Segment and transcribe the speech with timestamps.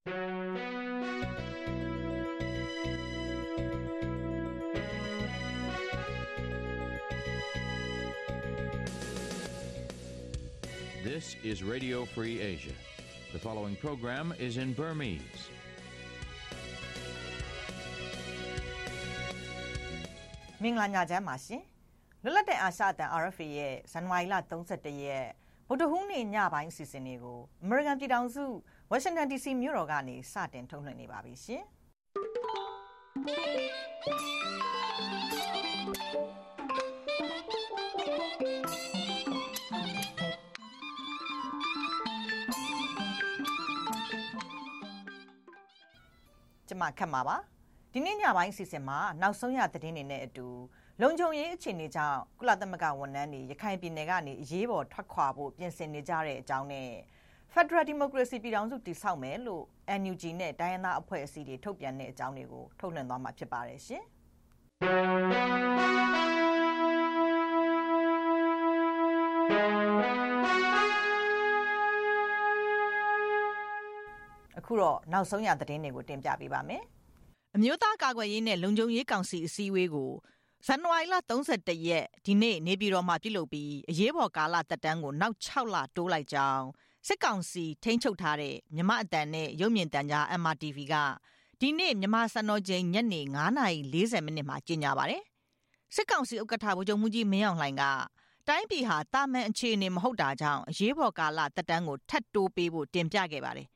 [0.00, 0.16] This
[11.44, 12.72] is Radio Free Asia.
[13.34, 15.20] The following program is in Burmese.
[20.62, 21.62] ။မင်္ဂလာညချမ်းပါရှင်။
[22.22, 25.26] လွတ်လပ်တဲ့အာရှအတန် RFA ရဲ့ဇန်နဝါရီလ31ရက်
[25.68, 28.44] ဗုဒ္ဓဟူးနေ့ညပိုင်းအစီအစဉ်လေးကိုအမေရိကန်ပြည်ထောင်စု
[28.92, 31.62] ဝါရှင်တန် DC မြို့တော်ကနေစတင်ထုတ်လွှင့်နေပါပြီရှင်။
[46.68, 47.36] ကျမခတ်မှာပါ။
[47.92, 50.46] ဒီနေ့ညပိုင်းအစီအစဉ်မှာနောက်ဆုံးရသတင်းတွေနဲ့အတူ
[51.00, 56.90] လုံခြုံရေးအခြေအနေကြောင့်ကုလသမဂ္ဂဝန်ထမ်းတွေရခိုင်ပြည်နယ်ကနေအရေးပေါ်ထွက်ခွာဖို့ပြင်ဆင်နေကြတဲ့အကြောင်းနဲ့
[57.54, 59.64] Federal Democracy ပြည်ထောင်စုတည်ဆောက်မယ်လို့
[60.00, 64.02] NUG နဲ့တိုင်းရင်းသားအဖွဲ့အစည်းတွေထုတ်ပြန်တဲ့အကြောင်းတွေကိုထုတ်လွှင့်သွားမှာဖြစ်ပါတယ်ရှင်။
[74.58, 76.82] အခုတော့နောက်ဆုံးရသတင်းတွေကိုတင်ပြပေးပါမယ်။
[77.56, 80.12] အမျိုးသားကာကွယ်ရေးနဲ့လုံခြုံရေးကောင်စီအစည်းအဝေးကို
[80.66, 81.14] ဇန်နဝါရီလ
[81.50, 86.64] 31ရက်ဒီနေ့နေပြည်တော်မှာပြုလုပ်ပြီးအရေးပေါ်ကာလတက်တန်းကိုနောက်6လတိုးလိုက်ကြောင်း
[87.06, 90.94] စစ်ကောင်စီထိန်းချုပ်ထားတဲ့မြမအတန်နဲ့ရုပ်မြင်သံကြား MRTV က
[91.60, 93.20] ဒီနေ့မြမစံတော်ချိန်ညနေ
[93.74, 95.22] 9:40မိနစ်မှာကြေညာပါတယ်
[95.94, 97.84] စစ်ကောင်စီဥက္ကဋ္ဌဗိုလ်ချုပ်မှုကြီးမင်းအောင်လှိုင်က
[98.48, 103.68] တိုင်းပြည်ဟာတာမန်အခြေအနေမဟုတ်တာကြောင့်အရေးပေါ်ကာလတက်တန်းကိုထပ်တိုးပေးဖို့တင်ပြခဲ့ပါတယ်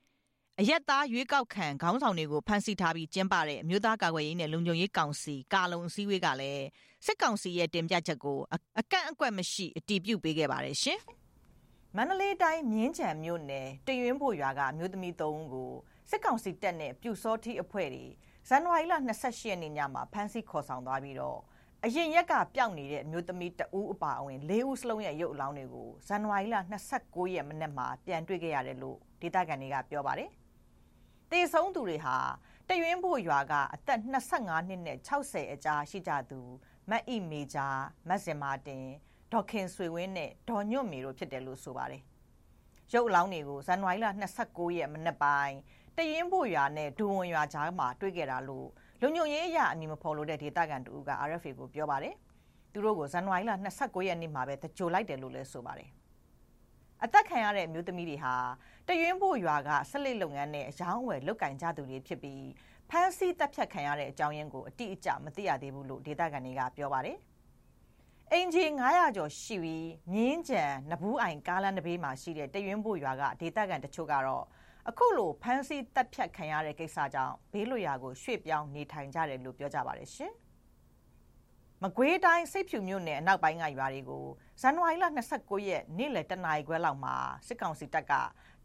[0.61, 6.65] အရက်သားရွေးကောက်ခံခေါင်းဆောင်တွေကိုဖမ်းဆီးထားပြီးကျင်းပတဲ့အမျိုးသားကာကွယ်ရေးနဲ့လုံခြုံရေးကောင်စီကာလုံအစည်းအဝေးကလည်း
[7.07, 8.39] စစ်ကောင်စီရဲ့တင်ပြချက်ကို
[8.79, 11.01] အကန့်အကွက်မရှိအတည်ပြုပေးခဲ့ပါတယ်ရှင်။
[11.97, 15.73] မန္တလေးတိုင်းမြင်းချံမြို့နယ်တရွင်းဖို့ရွာကအမျိုးသမီး၃ဦးကို
[16.11, 18.05] စစ်ကောင်စီတပ်နဲ့ပြူစောထီအဖွဲ့တွေ
[18.49, 21.39] ဇန်နဝါရီလ28ရက်နေ့ညမှာဖမ်းဆီးခေါ်ဆောင်သွားပြီးတော့
[21.85, 26.57] အရင်ရက်ကပျောက်နေတဲ့အမျိုးသမီးတဦးအပါအဝင်၄ဦးစလုံးရဲ့ရုပ်အလောင်းတွေကိုဇန်နဝါရီလ
[26.95, 30.31] 29ရက်မနေ့မှာပြန်တွေ့ခဲ့ရတယ်လို့ဒေသခံတွေကပြောပါတယ်။
[31.31, 32.17] တေဆုံးသူတွေဟာ
[32.69, 34.01] တရွင်းဖို့ရွာကအသက်
[34.35, 36.41] 25နှစ်နဲ့60အကြားရှိကြသူ
[36.91, 37.69] မတ်အိမေဂျာ
[38.09, 38.87] မတ်စင်မာတင်
[39.35, 42.03] ဒေါက်ခင်ဆွေဝင်းနဲ့ဒေါ်ညွတ်မီတို့ဖြစ်တယ်လို့ဆိုပါတယ်။
[42.93, 44.07] ရုပ်အလောင်းတွေကိုဇန်နဝါရီလ
[44.43, 45.57] 29ရက်မနက်ပိုင်း
[45.97, 48.69] တရင်ဖို့ရွာနဲ့ဒူဝန်ရွာကြားမှာတွေ့ခဲ့တာလို့
[49.01, 52.15] လုံညုံရေးအရာအမည်မဖော်လို့တဲ့ဒေသခံတူက RFA ကိုပြောပါတယ်။
[52.73, 55.91] သူတို့ကိုဇန်နဝါရီလ29ရက်နေ့မှာပဲတကြိုလိုက်တယ်လို့လည်းဆိုပါတယ်။
[57.05, 58.35] အသက်ခံရတဲ့အမျိုးသမီးတွေဟာ
[58.89, 62.45] တရွင်းဖို့ရွာကဆက်လက်လုပ်ငန်းနဲ့အယောင်းအဝယ်လုပ်ကင်ကြသူတွေဖြစ်ပြီး
[62.91, 67.19] ဖမ်းဆီးတပ်ဖြတ်ခံရတဲ့အကြောင်းရင်းကိုအတိအကျမသိရသေးဘူးလို့ဒေသခံတွေကပြောပါတယ်။
[68.33, 74.45] အင်ဂျီ900ကျော်ရှိပြီးမြင်းကြံနဘူးအိုင်ကားလမ်းတစ်ဘေးမှာရှိတဲ့တရွင်းဖို့ရွာကဒေသခံတချို့ကတော့
[74.89, 80.33] အခုလိုဖမ်းဆီးတပ်ဖြတ်ခံရတဲ့ကိစ္စကြောင့်ဘေးလွရာကိုရွှေ့ပြောင်းနေထိုင်ကြတယ်လို့ပြောကြပါတယ်ရှင်။
[81.83, 84.27] မကွေးတိုင်းစိတ်ဖြူမြို့နယ်အနောက်ပိုင်းကရွာတွေကို
[84.61, 85.05] ဇန်နဝါရီလ
[85.37, 88.13] 29ရက်နေ့လယ်တနာရီခွဲလောက်မှာစစ်ကောင်စီတပ်က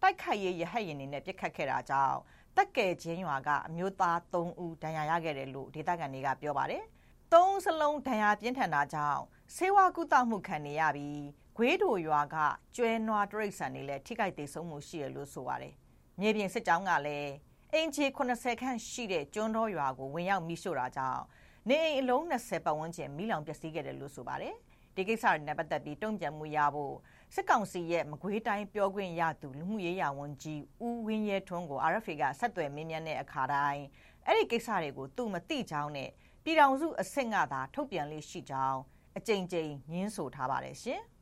[0.01, 2.17] တိုက်ခိုက်ရေးရဟတ်ရင်တွေနဲ့ပစ်ခတ်ခဲ့တာကြောင့်
[2.57, 6.83] တက်ကဲချင်းရွာကအမျိုးသား3ဦးဒဏ်ရာရခဲ့တယ်လို့ဒေသခံတွေကပြောပါတယ်။
[7.33, 9.21] သုံးစလုံးဒဏ်ရာပြင်းထန်တာကြောင့်
[9.55, 11.23] ဆေးဝါးကုသမှုခံနေရပြီး
[11.55, 12.35] ဂွေးတိုရွာက
[12.75, 15.73] ကျွဲနွားတရိတ်ဆန်တွေလည်းထိခိုက်သေးဆုံးမှုရှိရလို့ဆိုပါတယ်။
[16.19, 17.31] မြေပြင်စစ်ကြောင်းကလည်း
[17.73, 21.23] အင်ဂျီ80ခန့်ရှိတဲ့ကျွန်းတော်ရွာကိုဝင်ရောက်မိရှို့တာကြောင့်
[21.69, 24.55] နေအိမ်အလုံး20ပတ်ဝန်းကျင်မိလောင်ပျက်စီးခဲ့တယ်လို့ဆိုပါတယ်။
[24.95, 26.95] ဒီကိစ္စတွေနဲ့ပတ်သက်ပြီးတုံ့ပြန်မှုရဖို့
[27.35, 33.83] စစ်ကောင်စီရဲ့မကွေးတိုင်းပြောခွင့်ရသူလူမှုရေးရာဝန်ကြီးဦးဝင်းရဲထွန်းကို RFA ကဆက်သွယ်မေးမြန်းတဲ့အခါတိုင်း
[34.25, 36.09] အဲ့ဒီကိစ္စတွေကိုသူမသိကြောင်းနဲ့
[36.43, 38.79] ပြည်ထောင်စုအဆင့်ကသာထုတ်ပြန်လေးရှိကြောင်း
[39.19, 41.01] အကြိမ်ကြိမ်ညင်းဆိုထားပါတယ်ရှင်။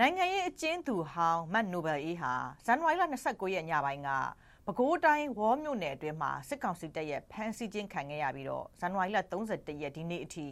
[0.00, 2.32] နိုင်ငံရေးအကျဉ်းသူဟောင်းမတ်နိုဘယ်အေးဟာ
[2.66, 4.10] ဇန်နဝါရီလ29ရက်ညပိုင်းက
[4.66, 9.18] ပဲခူးတိုင်းဝေါ်မြို့နယ်အတွင်းမှာစစ်ကောင်စီတပ်ရဲ့ဖမ်းဆီးခြင်းခံခဲ့ရပြီးတော့ဇန်နဝါရီလ
[9.50, 10.46] 31ရက်ဒီနေ့အထိ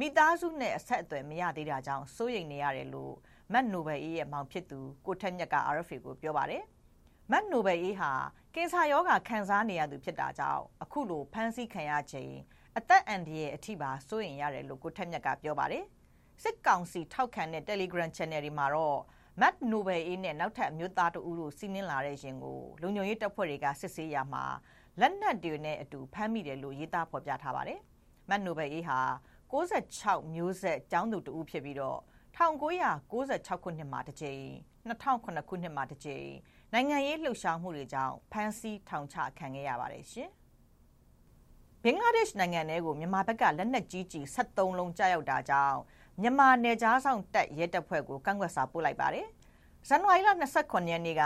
[0.00, 3.14] မိသားစုနဲ့အဆက်အသွယ်မရသေးတာကြောင့်စိုးရိမ်နေရတယ်လို့
[3.52, 6.62] မတ်နိုဘယ်အေးရဲ့မောင်ဖြစ်သူကိုထက်မြက်က RFA ကိုပြောပါတယ်။
[7.30, 8.12] မတ်နိုဘယ်အေးဟာ
[8.54, 12.32] ကင်ဆာရောဂါခံစားနေရသူဖြစ်တာကြောင့်အခုလိုဖမ်းဆီးခံရချိန်
[12.78, 15.84] အသက်အန္တရာယ်အထိပါစိုးရိမ်ရတယ်လို့ကိုထက်မြက်ကပြောပါတယ်။
[16.42, 18.98] စစ်ကောင်စီထောက်ခံတဲ့ Telegram Channel တွေမှာတော့
[19.40, 24.44] မတ်နိုဘယ်အေးနဲ့နောက်ထပ်မျိုးသားတဦးတို့စီးနင်းလာတဲ့ရင်ကိုလုံခြုံရေးတပ်ဖွဲ့တွေကစစ်ဆေးရမှာ
[25.00, 27.80] လက်နက်တွေနဲ့အတူဖမ်းမိတယ်လို့ရေးသားဖော်ပြထားပါတယ်။
[28.28, 28.98] မတ်နိုဘယ်အေးဟာ
[29.52, 31.98] 66မျိုးဆက်ကျောင်းသူတဦးဖြစ်ပြီးတော့
[32.36, 34.46] 1996ခုနှစ်မှာတစ်ကြိမ်
[34.88, 36.30] 2009ခုနှစ်မှာတစ်ကြိမ်
[36.72, 40.30] နိုင်ငံရေးလှုပ်ရှားမှုတွေကြောင့်ဖမ်းဆီးထောင်ချခံခဲ့ရပါတယ်ရှင်။
[41.88, 45.78] ဘင်္ဂလားဒေ့ရှ်နိုင်ငံထဲကိုမြန်မာဘက်ကလက်နက်ကြီးကြီး73လုံးကြားရောက်တာကြောင့်
[46.20, 49.26] မြန်မာနယ်ကြားဆောင်တပ်ရဲတပ်ဖွဲ့ကိုကန့်ကွက်စာပို့လိုက်ပါတယ်။
[49.88, 50.30] ဇန်နဝါရီလ
[50.60, 51.22] 29ရက်နေ့က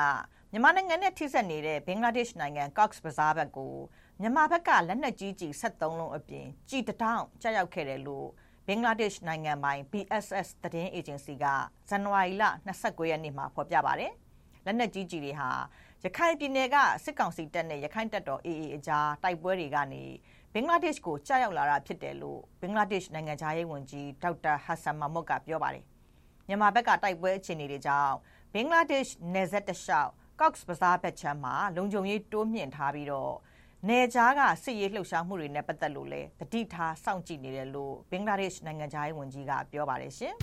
[0.52, 3.74] မြန်မာနိုင်ငံနဲ့ထိစပ်နေတဲ့ဘင်္ဂလားဒေ့ရှ်နိုင်ငံ Cox's Bazar ဘက်ကို
[4.20, 8.28] မြန်မာဘက်ကလက်နက်ကြီးကြီး73လုံးအပြင်ကြည်တောင်ကြောက်ရောက်ခဲ့တယ်လို့
[8.66, 11.44] ဘင်္ဂလားဒေ့ရှ်နိုင်ငံပိုင် BSS သတင်းအေဂျင်စီက
[11.88, 12.44] ဇန်နဝါရီလ
[12.78, 14.12] 29ရက်နေ့မှာဖော်ပြပါတယ်။
[14.66, 15.50] လက်နက်ကြီးကြီးတွေဟာ
[16.04, 20.04] ရခိုင်ပြည်နယ်ကစစ်ကောင်စီတပ်နဲ့ရခိုင်တပ်တော် AA အကြားတိုက်ပွဲတွေကနေ
[20.54, 25.84] ဘင်္ဂလားဒေ့ရှ်ကိုကြာရောက်လာတာဖြစ်တယ်လို့ဘင်္ဂလားဒေ့ရှ်နိုင်ငံသားရေးဝန်ကြီးဒေါက်တာဟဆန်မာမွတ်ကပြောပါတယ်။
[26.48, 28.14] မြန်မာဘက်ကတိုက်ပွဲအခြေအနေတွေကြောင့်
[28.54, 30.10] ဘင်္ဂလားဒေ့ရှ်နယ်စပ်တလျှောက်
[30.40, 33.34] Cox's Bazar ဘက်ချမ်းမှာလုံခြုံရေးတိုးမြင့်ထားပြီးတော့
[33.88, 40.34] နယ်ကြားကစစ်ရေးလှုပ်ရှားမှုတွေနဲ့ပတ်သက်လို့လည်းတတိထားစောင့်ကြည့်နေတယ်လို့ဘင်္ဂလားဒေ့ရှ်နိုင်ငံသားရေးဝန်ကြီးကပြောပါတယ်ရှင်။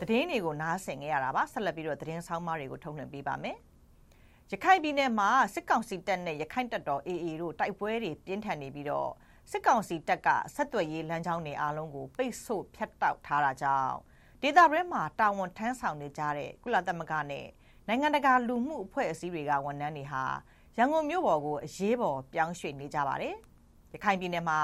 [0.00, 3.58] သတင်းတွေကိုနားဆင်ကြရတာပါဆက်လက်ပြီးတော့သတင်းဆောင်မတွေကိုထုတ်လွှင့်ပေးပါမယ်။
[4.52, 9.10] ရခိုင်ပြည်နယ်မှာစစ်ကောင်စီတပ်နဲ့ရခိုင်တပ်တော် AA တို့တိုက်ပွဲတွေပြင်းထန်နေပြီးတော့
[9.50, 13.94] စစ်ကောင်စီတပ်ကဆက်သွယ်ရေးလမ်းကြောင်းတွေအားလုံးကိုပိတ်ဆို့ဖျက်တောက်ထားတာကြောင့်
[14.42, 17.46] ဒေသရဲမှာတာဝန်ထမ်းဆောင်နေကြတဲ့ကုလသမဂ္ဂနဲ့
[17.86, 20.24] နိုင်ငံတကာလူမှုအဖွဲ့အစည်းတွေကဝန်ထမ်းတွေဟာ
[20.76, 23.34] ရန်ကုန်မြို့ပေါ်ကိုအရေးပေါ်ပြောင်းရွှေ့နေကြပါတယ်။
[23.92, 24.60] ရခိုင်ပြည်နယ်မှာ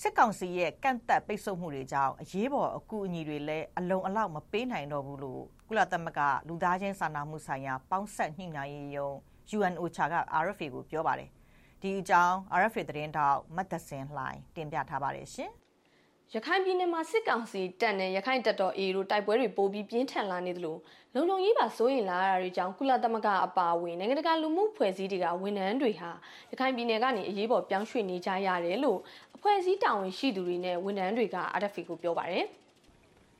[0.00, 9.08] စစ်ကောင်စီရဲ့ကန့်သက်ပိတ်ဆို့မှုတွေကြောင့်အရေးပေါ်အကူအညီတွေလည်းအလုံအလောက်မပေးနိုင်တော့ဘူးလို့ ကုလသမဂ္ဂလူသားချင်းစာနာမှုဆိုင်ရာပေါင်းဆက်ညှိနှိုင်းရေးယုံ
[9.56, 10.14] UNOCHA က
[10.44, 11.30] RFA ကိုပြောပါတယ်။
[11.82, 15.50] ဒီအကြောင်း RFA သတင်းတောက်မတ်တဆင်လှိုင်တင်ပြထားပါတယ်ရှင်။
[16.34, 20.76] ရခိုင်ပြည်နယ်မှာစစ်ကောင်စီတပ်နဲ့ရခိုင်တပ်တော် AA တို့တိုက်ပွဲတွေပိုပြီးပြင်းထန်လာနေသလို
[21.14, 26.10] လုံခြုံရေးပါစိုးရင်လာရတာတွေကြောင့်ကုလသမဂ္ဂအပါအဝင်နိုင်ငံတကာလူမှုဖွဲ့စည်းတွေကဝန်ထမ်းတွေဟာ
[26.50, 28.98] ရခိုင်ပြည်နယ်ကနေအရေးပေါ်ပြောင်းရွှေ့နေကြရတယ်လို့
[29.36, 32.46] အဖွဲ့အစည်းတာဝန်ရှိသူတွေနဲ့ဝန်ထမ်းတွေက RFA ကိုပြောပါတယ်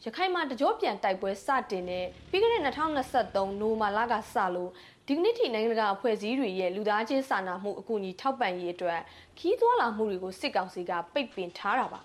[0.07, 4.71] ရခိုင်မှာတကြောပြန်တိုက်ပွဲစတင်တဲ့ပြီးခဲ့တဲ့2023နိုမာလာကစလို့
[5.07, 9.01] ဒီကနေ့ထိနိုင်ငံတကာအဖွဲ့အစည်းတွေရဲ့လူသားချင်းစာနာမှုအကူအညီထောက်ပံ့ရေးအတွက်
[9.39, 12.01] ခီးသွွာလာမှုတွေကိုစစ်ကောင်စီကပိတ်ပင်ထားတာပါ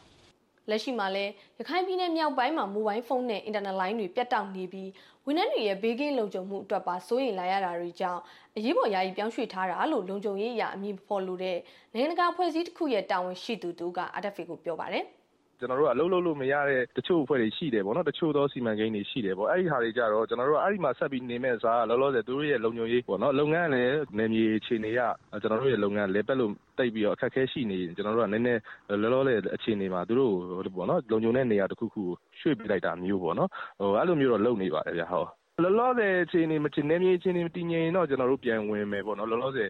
[0.69, 4.89] လက်ရှိမှာလည်းရခိုင်ပြည်နယ်မြောက်ပိုင်းမှာမိုဘိုင်းဖုန်းနဲ့အင်တာနက်လိုင်းတွေပြတ်တောက်နေပြီး
[5.25, 8.21] ဝန်ထမ်းတွေရဲ့ဘေးကင်းလုံခြုံမှုအတွက်ပါစိုးရိမ်လာရတာတွေကြောင့်
[8.57, 11.57] အရေးပေါ်ယာယီပြောင်းရွှေ့ထားတာလို့လုံခြုံရေးအရာအမည်ဖော်လို့တဲ့
[11.94, 15.05] နိုင်ငံတကာဖွဲ့စည်းတစ်ခုရဲ့တာဝန်ရှိသူတို့က RFA ကိုပြောပါတယ်။
[15.59, 25.00] ကျွန်တော်တို့ကအလုပ်လုပ်လို့မရတဲ့တချို့အဖွဲ့တွေရှိတယ်ပေါ့နော်တချို့သောစီမံကိန်းတွေရှိတယ်ပေါ့အဲ့ဒီဟာတွေကြတော့ကျွန်တော်တို့အဲ့ဒီမှာဆက်ပြီးနေမဲ့စားလောလောဆယ်သူတို့ရဲ့လုံခြုံရေးပေါ့နော်လုပ်ငန်းလည်းနယ်မြေအခြေအနေရ
[25.42, 28.62] ကျွန်တော်တို့ရဲ့လုပ်ငန်းလဲပက်လို့တိတ်ပြီးတော့အခက်အခဲရှိနေကျွန်တော်တို့ကနည်းနည်း
[29.01, 30.33] လောလောဆယ်အခြေအနေမှာသူတို့
[30.75, 32.04] ပေါ့နော်လုံခြုံတဲ့နေရာတစ်ခုခု
[32.39, 33.50] ရွှေ့ပြလိုက်တာမျိုးပေါ့နော်
[33.80, 35.27] ဟိုအဲ့လိုမျိုးတော့လုပ်နေပါတယ်ဗျဟုတ်
[35.63, 39.69] လောလောဆယ်အခြေအနေမတင်နေမြေအခြေအနေမတည်ငြိမ်တော့ကျွန်တော်တို့ပြန်ဝင်မယ်ပေါ့နော်လောလောဆယ်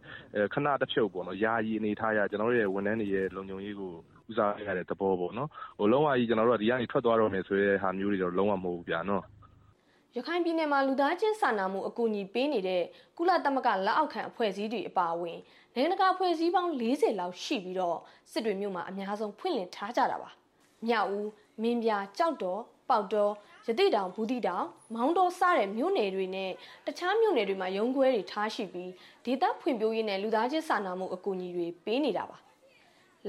[0.54, 3.94] ခဏတစ်ဖြုတ်ပေါ့နော်ယာယီအနေထားရကျွန်တော်တို့ရဲ့ဝန်ထမ်းတွေရဲ့လုံခြုံရေးကို
[4.29, 9.24] ဦးစားရတဲ့သဘောပေါ့နော်ဟိုလုံးဝကြီးကျွန်တော်တို့ကဒီကနေထွက်သွားတော့မယ်ဆိုတဲ့ဟာမျိုးတွေတော့လုံးဝမဟုတ်ဘူးဗျာနော်
[10.15, 12.83] ရခိုင်ပြည်နယ်မှာလူသားချင်းစာနာမှုအကူအညီပေးနေတဲ့
[13.18, 15.39] ကုလသမဂ္ဂလက်အောက်ခံအဖွဲ့အစည်းတွေအပါအဝင်
[15.74, 17.97] နိုင်ငံတကာအဖွဲ့အစည်းပေါင်း40လောက်ရှိပြီးတော့
[18.31, 20.29] စစ်တွေမြို့မှာအများဆုံးဖွင့်လှစ်ထားကြတာပါ။
[20.88, 21.29] မြောက်ဦး
[21.62, 23.33] မင်းပြကြောက်တော်ပေါက်တော်
[23.68, 24.65] ရတိတောင်ဘူးတိတောင်
[24.95, 26.51] မောင်းတော်စတဲ့မြို့နယ်တွေနဲ့
[26.85, 28.91] တခြားမြို့နယ်တွေမှာရုံးခွဲတွေထားရှိပြီး
[29.25, 32.38] ဒေသဖွံ့ဖြိုးရေးနဲ့လူသားချင်းစာနာမှုအကူအညီတွေပေးနေတာပါ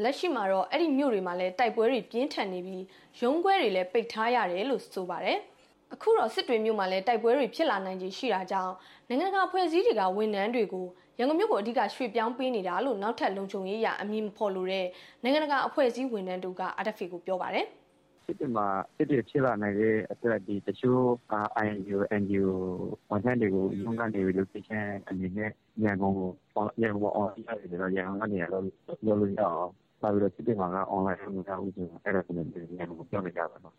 [0.03, 2.85] လက်ရှိမှာတော့အဲ့ဒီမြို့တွေမှာလည်းတိုက်ပွဲတွေပြင်းထန်နေပြီး
[3.21, 5.39] ရုံးခွဲတွေလည်းပိတ်ထားရတယ်လို့ဆိုပါတယ်
[5.95, 8.75] အခုတော့စစ်တွေမြို့မှာလည်းတိုက်ပွဲတွေဖြစ်လာနိုင်ခြေရှိတာကြောင့်
[9.09, 10.87] နိုင်ငံတကာဖွဲ့စည်းတွေကဝန်ထမ်းတွေကို
[11.19, 14.87] ရန်ကုန်မြို့ကိုအဓိကရွှေ့ပြောင်းပေးနေတာလို့နောက်ထပ်လုံခြုံရေးရအမည်မဖော်လို့တဲ့
[15.23, 17.67] နိုင်ငံတကာအဖွဲ့အစည်းဝန်ထမ်းတို့က RFA ကိုပြောပါတယ်
[18.25, 18.67] စစ်တွေမှာ
[18.97, 21.03] စစ်တွေဖြစ်လာနိုင်တဲ့အတွက်ဒီတချို့
[21.67, 22.53] INGO NGO
[23.11, 25.51] ဝန်ထမ်းတွေကိုရုံးကနေ relocation အနေနဲ့
[25.85, 26.31] ရန်ကုန်ကို
[26.83, 28.63] ရန်ကုန်ပေါ် on ရတယ်ဆိုတော့ရန်ကုန်ကနေတော့
[29.07, 29.69] လုပ်လို့ရအောင်
[30.03, 32.47] နောက်ပြီးတော့စစ်တွေမှာက online လုပ်ကြဦးဆိုတော့အဲ့ဒါဆိုရင်
[32.79, 33.75] ရန်ကုန်ကိုပြောနေကြပါတော့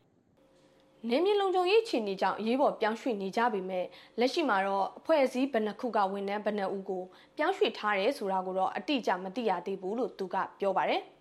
[1.10, 3.86] နေမြေလုံခြုံရေးအခြေအနေကြောင့်အရေးပေါ်ပြောင်းရွှေ့နေကြပေမဲ့
[4.20, 7.04] လက်ရှိမှာတော့အဖွဲ့အစည်းဘဏ္ဍခုကဝန်ထမ်းဘဏ္ဍဦးကို
[7.38, 11.02] ပြောင်းရွှေ့ထားတယ်ဆိုတာကိုတော့အတိအကျမသိရသေးဘူးလို့သူကပြောပါတယ်။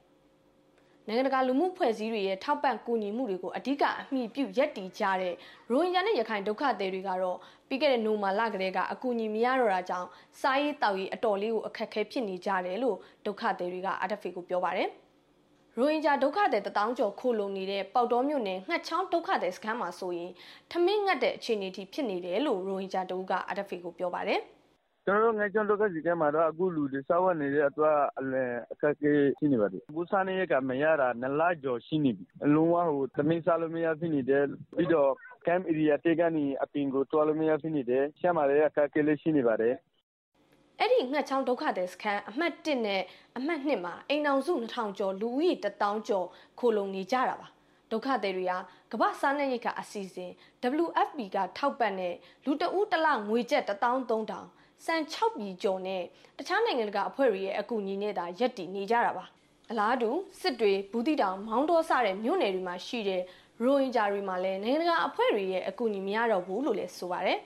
[1.08, 5.34] နိုင်ငံတကာလူမှုဖွဲ့စည်းတွေရဲ့ထောက်ပံ့ကူညီမှုတွေကိုအဓိကအမိပြုရက်တည်ကြတဲ့
[5.70, 7.38] ရိုဟင်ဂျာနဲ့ရခိုင်ဒုက္ခသည်တွေကတော့
[7.68, 10.08] ပြီးခဲ့တဲ့နိုမာလကလေးကအကူအညီမရတော့တာကြောင့်
[10.40, 12.96] စားရေးတောက်ရေးအတော်လေးကိုအခက်အခဲဖြစ်နေကြတယ်လို့
[13.26, 14.88] ဒုက္ခသည်တွေက RFA ကိုပြောပါတယ်။
[15.78, 20.30] ရိုဟင်ဂျာဒုက္ခသည်တထောင်ကျော်ခိုလုံနေတဲ့ပေါတော်မြို့နယ်ငှက်ချောင်းဒုက္ခသည်စခန်းမှာဆိုရင်
[20.70, 24.42] ထမင်းငတ်တဲ့အခြေအနေထိဖြစ်နေတယ်လို့ရိုဟင်ဂျာတို့က RFA ကိုပြောပါတယ်။
[25.08, 34.44] ကျွန်တော်တို့ငယ်ကျွန်း ဒုက္ခစီကဲမှာတော့ အခုလူတွေ စားဝတ်နေတဲ့အတွက် အလယ်အခက်အခဲရှိနေပါတယ် အခုစားနေရကမရတာနှစ်လကျော်ရှိနေပြီအလုံးဝဟိုသမင်းစားလို့မရဖြစ်နေတယ်
[34.76, 35.10] ပြီးတော့
[35.46, 39.74] camp area တေကနေ အပင်ကိုတွားလို့မရဖြစ်နေတယ်ရှမ်းမာတဲ့အခက်အခဲလေးရှိနေပါတယ်
[40.78, 43.02] အဲ့ဒီ ငှက်ချောင်းဒုက္ခသည်စခန်း အမှတ်1နဲ့
[43.36, 46.26] အမှတ်2မှာ အိမ်အောင်စု2000ကျော် လူဦးရေ1000ကျော်
[46.58, 47.48] ခိုလုံနေကြတာပါ
[47.90, 48.58] ဒုက္ခသည်တွေဟာ
[48.92, 50.30] ကမ္ဘာစားနပ်ရိက္ခာအစီအစဉ်
[50.84, 56.02] WFP က ထောက်ပံ့တဲ့ လူတဦးတစ်လငွေကျပ်13000 စံ6ပြည်ကျော်နဲ့
[56.38, 59.24] တခြားနိုင်ငံတကာအဖွဲ့တွေရဲ့အကူအညီနဲ့သာရပ်တည်နေကြတာပါ
[59.70, 63.22] အလားတူစစ်တွေဘူးတိတောင်မောင်းတော်စတဲ့မြို့နယ်တွေမှာရှိတဲ့
[63.62, 67.38] ရိုဟင်ဂျာတွေမှာလည်းနိုင်ငံတကာအဖွဲ့တွေရဲ့အကူအညီမရတော့ဘူးလို့လည်းဆိုပါတယ်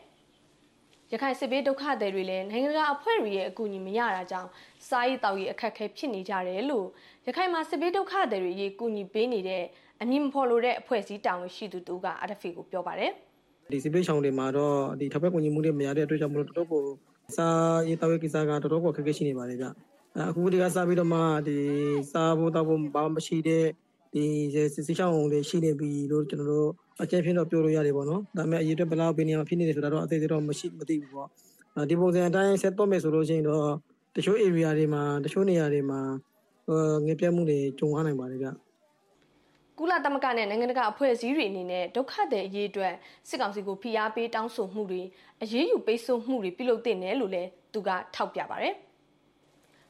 [1.12, 4.48] ရခိုင်စစ်ဘေးဒုက္ခသည်တွေလည်းနိုင်ငံတကာအဖွဲ့တွေရဲ့အကူအညီမရတာကြောင့်
[4.88, 6.86] စားရေးတောက်ရေးအခက်အခဲဖြစ်နေကြတယ်လို့
[7.26, 9.64] ရခိုင်မှာစစ်ဘေးဒုက္ခသည်တွေရေးကူညီပေးနေတဲ့
[10.00, 13.12] အမည်မဖော်လို့တဲ့အဖွဲ့အစည်းတောင်ရှိသူတူက RFA ကိုပြောပါတယ်
[13.72, 16.82] ဒီစစ်ဘေးရှောင်တွေမှာတော့ဒီထောက်ပံ့ကူညီမှုတွေမရတဲ့အတွက်ကြောင့်မလို့တော်တော်ကို
[17.36, 19.66] စားရေးတောက်ရေးကိစ္စကတော်တော်ကိုအခက်အခဲရှိနေပါတယ်ဗျ
[20.28, 21.56] အခုဒီကစားပြီးတော့မှဒီ
[22.12, 23.64] စားဖို့တောက်ဖို့ဘာမှမရှိတဲ့
[24.14, 24.24] ဒီ
[24.54, 26.70] စစ်စစ်ချောင်းတွေရှိနေပြီလို့ကျွန်တော်တို့
[27.02, 31.28] အကျဉ်းဖြစ်တော့ပြောလို့ရတယ်ပေါ့နော်ဒါပေမဲ့အရေးအတွက်ဘယ်လောက်ဘယ်နေရာမှာဖြစ်နေတယ်ဆိုတာတော့အသေးသေးတော့မရှိမသိဘူးပေါ့
[31.90, 33.66] ဒီပုံစံအတိုင်းဆက်တော့မယ်ဆိုလို့ရှိရင်တော့
[34.16, 36.00] တချို့ area တွေမှာတချို့နေရာတွေမှာ
[37.06, 38.48] ငပြတ်မှုတွေကြုံရနိုင်ပါတယ်ဗျ
[39.78, 42.94] ကုလသမဂ္ဂနဲ့နိုင်ငံတကာအဖွဲ့အစည်းတွေအနေနဲ့ဒုက္ခသည်အရေးအတွက်
[43.28, 45.02] စစ်ကောင်စီကိုဖိအားပေးတောင်းဆိုမှုတွေ
[45.42, 48.74] အရေးယူပိတ်ဆို့မှုတွေပြုလုပ်တင်တယ်လို့လည်းသူကထောက်ပြပါတယ်။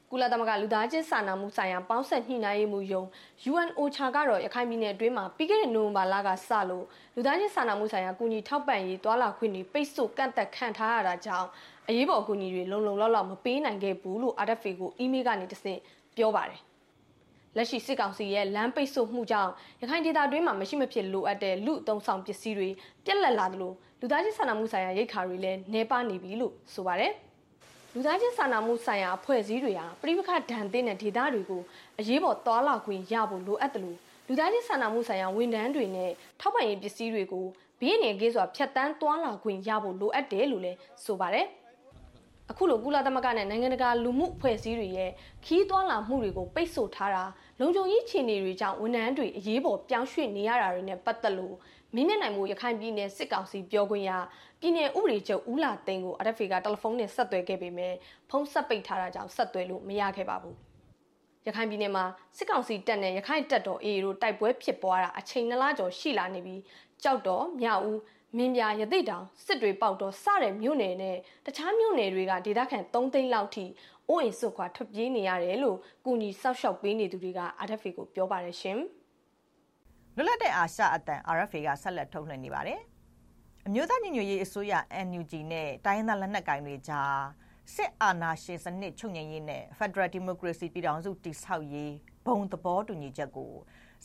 [0.09, 3.03] ကုလသမဂ္ဂလူသားချင်းစာနာမှုဆိုင်ရာပေါင်းဆက်ညှိနှိုင်းရေးမှူးယုံ
[3.51, 6.85] UNOCHA ကတော့ရခိုင်ပြည်နယ်အတွင်းမှာပြီးခဲ့တဲ့နိုဝင်ဘာလကစလို့
[7.15, 11.47] လူသားချင်းစာနာမှုဆိုင်ရာကူညီထောက်ပံ့ရေးတွာလာခွင့်တွေပိတ်ဆို့ကန့်သက်ခံထားရတာကြောင့်
[11.87, 15.79] အရေးပေါ်အကူအညီတွေလုံလုံလောက်လောက်မပေးနိုင်ခဲ့ဘူးလို့ RFA ကိုအီးမေးလ်ကနေတဆင့်
[16.17, 16.59] ပြောပါတယ်
[17.55, 22.69] လက်ရှိစစ်ကောင်စီရဲ့လမ်းပိတ်ဆို့မှုကြောင့်ရခိုင်ဒေသတွင်းမှာမရှိမဖြစ်လိုအပ်တဲ့လူအုံဆောင်ပစ္စည်းတွေ
[23.05, 27.11] ပြက်လက်လာသလိုလူသားချင်းစာနာမှုဆိုင်ရာရိတ်ခါတွေလည်းနှဲပါနေပြီလို့ဆိုပါတယ်။
[27.93, 30.43] လူသားချင်းစာနာမှုဆိုင်ရာအဖွဲ့အစည်းတွေဟာပြည်ပခဒဏ်
[30.73, 31.61] သင့်တဲ့ဒေသတွေကို
[31.99, 37.45] အရေးပေါ်သွာလာခွင့်ရဖို့လိုအပ်တယ်လို့လူသားချင်းစာနာမှုဆိုင်ရာဝန်ထမ်းတွေနဲ့ထောက်ပံ့ရေးပစ္စည်းတွေကို
[37.79, 41.47] ဘေးအနေကင်းစွာဖြတ်တန်းသွာလာခွင့်ရဖို့လိုအပ်တယ်လို့လည်းဆိုပါတယ်။
[42.53, 45.11] အခုလိုကုလသမဂ္ဂနဲ့နိုင်ငံတကာလူမှုအဖွဲ့အစည်းတွေရဲ့
[45.45, 47.23] ခီးသွွာလာမှုတွေကိုပိတ်ဆို့ထားတာ
[47.59, 51.55] လုံခြုံရေးခြေနေတွေကြောင့်ဝန်ထမ်းတွေအရေးပေါ်ပြောင်းရွှေ့နေရတာတွေနဲ့ပတ်သက်လို့
[51.95, 54.11] မင်းနဲ့နိုင်မှုရခိုင်ပြည်နယ်စစ်ကောင်စီပြောခွင့်ရ
[54.59, 57.93] ပြည်နယ်ဥပဒေချုပ်ဦးလာသိန်းကို RFA ကတယ်လီဖုန်းနဲ့ဆက်သွယ်ခဲ့ပေမဲ့
[58.29, 60.57] ဖုန်းဆက်ပိတ်ထားတာကြောင့်ဆက်သွယ်လို့မရခဲ့ပါဘူး
[61.47, 62.05] ရခိုင်ပြည်နယ်မှာ
[62.37, 66.61] စစ်ကောင်စီတပ်နဲ့ရခိုင်တပ်တော် AA တို့တိုက်ပွဲဖြစ်ပွားတာအချိန်နှစ်လကျော်ရှိလာနေပြီး
[67.03, 67.99] ကြောက်တော်မြောက်ဦး
[68.37, 73.65] မင်းပြရသိတောင်စစ်တွေပေါက်တော်စတဲ့မြို့နယ်နဲ့တခြားမြို့နယ်တွေကဒေသခံ3သိန်းလောက်ထိ
[74.09, 78.79] အိုးအိမ်စွတ်ခွာထွက်ပြေးနေရတယ်လို့ကုညီစောက်ရှောက်ပေးနေသူတွေက RFA ကိုပြောပါတယ်ရှင်။
[80.15, 82.79] လွတ်လပ်တဲ့အာရှအတန် RFA ကဆက်လက်ထုတ်လွှင့်နေပါတယ်။
[83.67, 84.73] အမျိုးသားညီညွတ်ရေးအစိုးရ
[85.07, 87.17] NUG နဲ့တိုင်းရင်းသားလက်နက်ကိုင်တွေကြား
[87.75, 91.93] စစ်အာဏာရှင်စနစ်ချုပ်ငြိမ်းရေးနဲ့ Federal Democracy ပြည်ထောင်စုတည်ဆောက်ရေး
[92.25, 93.53] ဘုံသဘောတူညီချက်ကို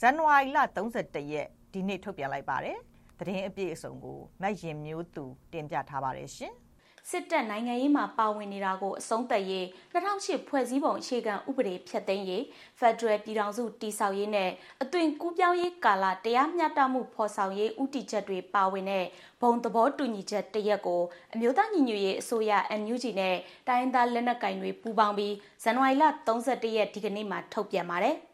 [0.00, 2.78] ဇန်နဝါရီလ31ရက်ဒီနေ့ထုတ်ပြန်လိုက်ပါတယ်။
[3.18, 6.54] သတင်းအပြည့်အစုံကိုမတ်ရင်မျိုးသူတင်ပြထားပါတယ်ရှင်။
[7.12, 12.44] စစ်တပ်နိုင်ငံရေးမှာပါဝင်နေတာကိုအဆုံးသတ်ရေး2008ဖွဲ့စည်းပုံအခြေခံဥပဒေဖြတ်သိမ်းရေး
[12.78, 14.50] ဖက်ဒရယ်ပြည်ထောင်စုတည်ဆောက်ရေးနဲ့
[14.82, 19.04] အသွင်ကူးပြောင်းရေးကာလတရားမျှတမှုဖော်ဆောင်ရေးဥတီချက်တွေပါဝင်တဲ့
[19.42, 21.02] ဘုံသဘောတူညီချက်တရက်ကို
[21.34, 23.36] အမျိုးသားညီညွတ်ရေးအစိုးရ NUG နဲ့
[23.68, 28.16] တိုင်းဒေသလက်နက်ကိုင်တွေပူးပေါင်းပြီးဇန်နဝါရီလ31ရက်ဒီကနေ့မှာထုတ်ပြန်ပါတယ်။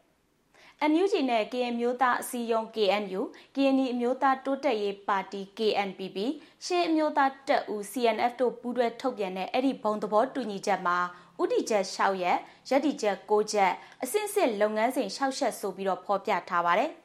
[0.91, 3.21] NUG နဲ့ KN မျိုးသားအစည်းအရုံး KNU,
[3.55, 6.19] KNI အမျိုးသားတိုးတက်ရေးပါတီ KNPP,
[6.65, 10.99] ရှေးအမျိုးသားတပ်ဦး CNF တို့ပူးတွဲထုတ်ပြန်တဲ့ အဲ့ဒီ ဘုံသဘောတူညီချက်မှာ
[11.43, 12.39] ဥတီချက်6ရက်၊
[12.71, 13.73] ရက်တီချက်6ချက်
[14.03, 16.93] အစစ်စစ်လုပ်ငန်းစဉ်6ချက်ဆိုပြီးတော့ဖော်ပြထားပါတယ်။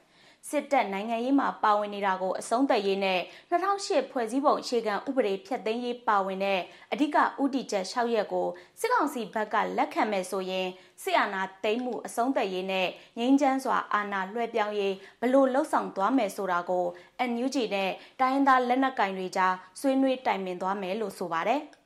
[0.49, 3.19] စစ်တပ်နိုင်ငံရေးမှာပါဝင်နေတာကိုအဆုံးသတ်ရေးနဲ့
[3.51, 6.59] 2008ဖွဲ့စည်းပုံအခြေခံဥပဒေဖြတ်သိမ်းရေးပါဝင်တဲ့
[6.91, 8.47] အဓိကဥတီချက်6ရက်ကို
[8.79, 10.67] စစ်ကောင်စီဘက်ကလက်ခံမဲ့ဆိုရင်
[11.03, 16.85] စစ်အာဏာသိမ်းမှုအဆုံးသတ်ရေးနဲ့ငြိမ်းချမ်းစွာအာဏာလွှဲပြောင်းရေးဘလို့လှုပ်ဆောင်သွားမယ်ဆိုတာကို
[17.29, 21.61] NUG နဲ့တိုင်းရင်းသားလက်နက်ကင်တွေကြားဆွေးနွေးတိုင်ပင်သွားမယ်လို့ဆိုပါတယ်။